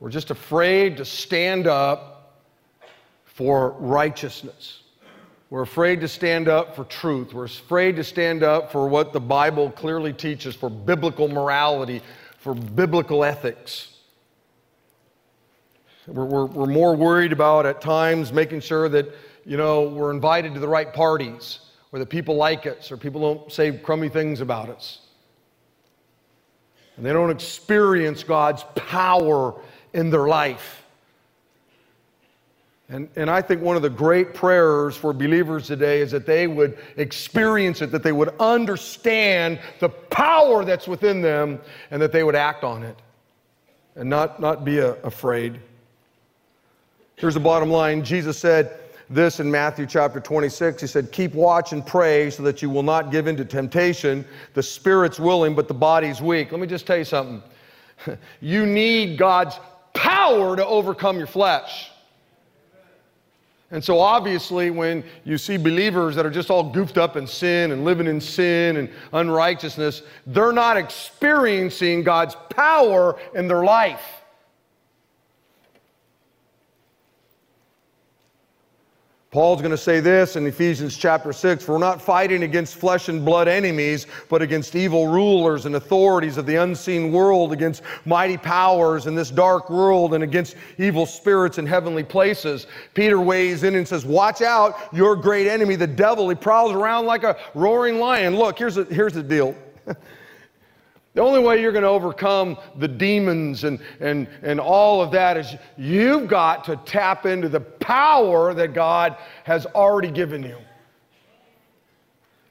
[0.00, 2.42] we're just afraid to stand up
[3.24, 4.82] for righteousness.
[5.50, 7.32] We're afraid to stand up for truth.
[7.32, 12.02] We're afraid to stand up for what the Bible clearly teaches for biblical morality,
[12.36, 13.94] for biblical ethics.
[16.06, 20.54] We're, we're, we're, more worried about at times making sure that, you know, we're invited
[20.54, 21.60] to the right parties
[21.92, 25.00] or that people like us or people don't say crummy things about us.
[26.96, 29.54] And they don't experience God's power
[29.92, 30.84] in their life.
[32.90, 36.46] And, and I think one of the great prayers for believers today is that they
[36.46, 41.60] would experience it, that they would understand the power that's within them,
[41.90, 42.96] and that they would act on it
[43.94, 45.60] and not, not be a, afraid.
[47.16, 48.78] Here's the bottom line Jesus said
[49.10, 50.80] this in Matthew chapter 26.
[50.80, 54.24] He said, Keep watch and pray so that you will not give in to temptation.
[54.54, 56.52] The spirit's willing, but the body's weak.
[56.52, 57.42] Let me just tell you something.
[58.40, 59.58] You need God's
[59.94, 61.90] power to overcome your flesh.
[63.70, 67.70] And so, obviously, when you see believers that are just all goofed up in sin
[67.70, 74.17] and living in sin and unrighteousness, they're not experiencing God's power in their life.
[79.30, 83.10] Paul's going to say this in Ephesians chapter 6 For we're not fighting against flesh
[83.10, 88.38] and blood enemies, but against evil rulers and authorities of the unseen world, against mighty
[88.38, 92.66] powers in this dark world, and against evil spirits in heavenly places.
[92.94, 96.30] Peter weighs in and says, Watch out, your great enemy, the devil.
[96.30, 98.34] He prowls around like a roaring lion.
[98.34, 99.54] Look, here's, here's the deal.
[101.18, 105.36] The only way you're going to overcome the demons and, and, and all of that
[105.36, 110.56] is you've got to tap into the power that God has already given you.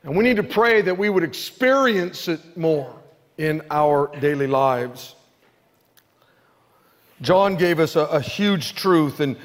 [0.03, 2.93] And we need to pray that we would experience it more
[3.37, 5.15] in our daily lives.
[7.21, 9.37] John gave us a, a huge truth in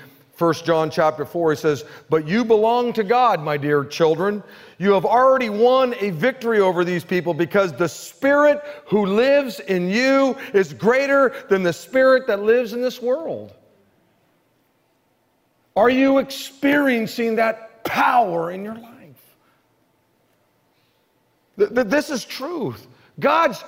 [0.43, 4.43] 1 John chapter 4, he says, But you belong to God, my dear children.
[4.83, 9.89] You have already won a victory over these people because the Spirit who lives in
[9.89, 13.55] you is greater than the Spirit that lives in this world.
[15.77, 19.37] Are you experiencing that power in your life?
[21.57, 22.89] This is truth.
[23.21, 23.63] God's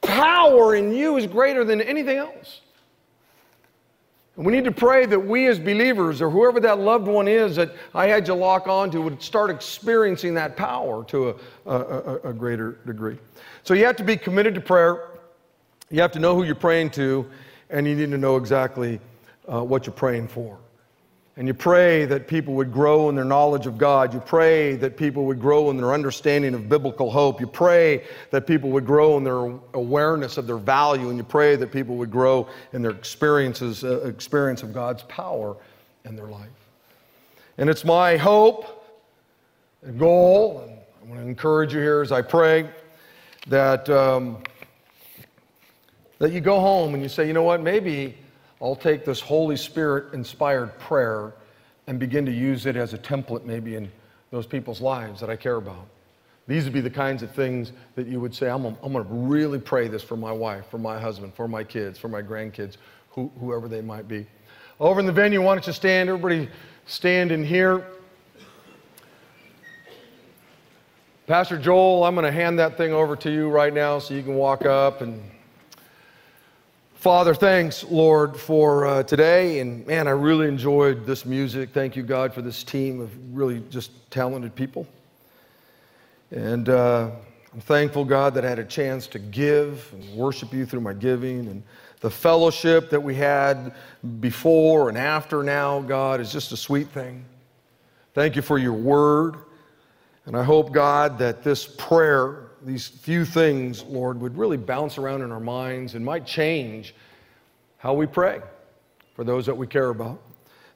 [0.00, 2.62] power in you is greater than anything else.
[4.36, 7.54] And we need to pray that we as believers, or whoever that loved one is
[7.56, 11.30] that I had you lock onto, would start experiencing that power to
[11.66, 13.16] a, a, a, greater degree.
[13.62, 15.10] So you have to be committed to prayer.
[15.88, 17.24] You have to know who you're praying to,
[17.70, 18.98] and you need to know exactly
[19.46, 20.58] uh, what you're praying for.
[21.36, 24.14] And you pray that people would grow in their knowledge of God.
[24.14, 27.40] You pray that people would grow in their understanding of biblical hope.
[27.40, 31.08] You pray that people would grow in their awareness of their value.
[31.08, 35.56] And you pray that people would grow in their experiences, uh, experience of God's power
[36.04, 36.48] in their life.
[37.58, 38.86] And it's my hope
[39.82, 42.68] and goal, and I want to encourage you here as I pray,
[43.48, 44.38] that, um,
[46.18, 48.16] that you go home and you say, you know what, maybe
[48.64, 51.34] I'll take this Holy Spirit inspired prayer
[51.86, 53.92] and begin to use it as a template maybe in
[54.30, 55.86] those people's lives that I care about.
[56.46, 59.12] These would be the kinds of things that you would say, I'm, I'm going to
[59.12, 62.78] really pray this for my wife, for my husband, for my kids, for my grandkids,
[63.10, 64.26] who, whoever they might be.
[64.80, 66.08] Over in the venue, why don't you stand?
[66.08, 66.48] Everybody
[66.86, 67.86] stand in here.
[71.26, 74.22] Pastor Joel, I'm going to hand that thing over to you right now so you
[74.22, 75.22] can walk up and
[77.04, 79.58] Father, thanks, Lord, for uh, today.
[79.58, 81.68] And man, I really enjoyed this music.
[81.74, 84.86] Thank you, God, for this team of really just talented people.
[86.30, 87.10] And uh,
[87.52, 90.94] I'm thankful, God, that I had a chance to give and worship you through my
[90.94, 91.40] giving.
[91.40, 91.62] And
[92.00, 93.74] the fellowship that we had
[94.20, 97.22] before and after now, God, is just a sweet thing.
[98.14, 99.36] Thank you for your word.
[100.24, 105.22] And I hope, God, that this prayer these few things, Lord, would really bounce around
[105.22, 106.94] in our minds and might change
[107.78, 108.40] how we pray
[109.14, 110.20] for those that we care about.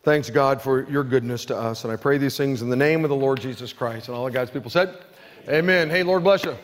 [0.03, 1.84] Thanks, God, for your goodness to us.
[1.84, 4.09] And I pray these things in the name of the Lord Jesus Christ.
[4.09, 4.97] And all of God's people said,
[5.49, 5.91] Amen.
[5.91, 6.57] Hey, Lord bless you.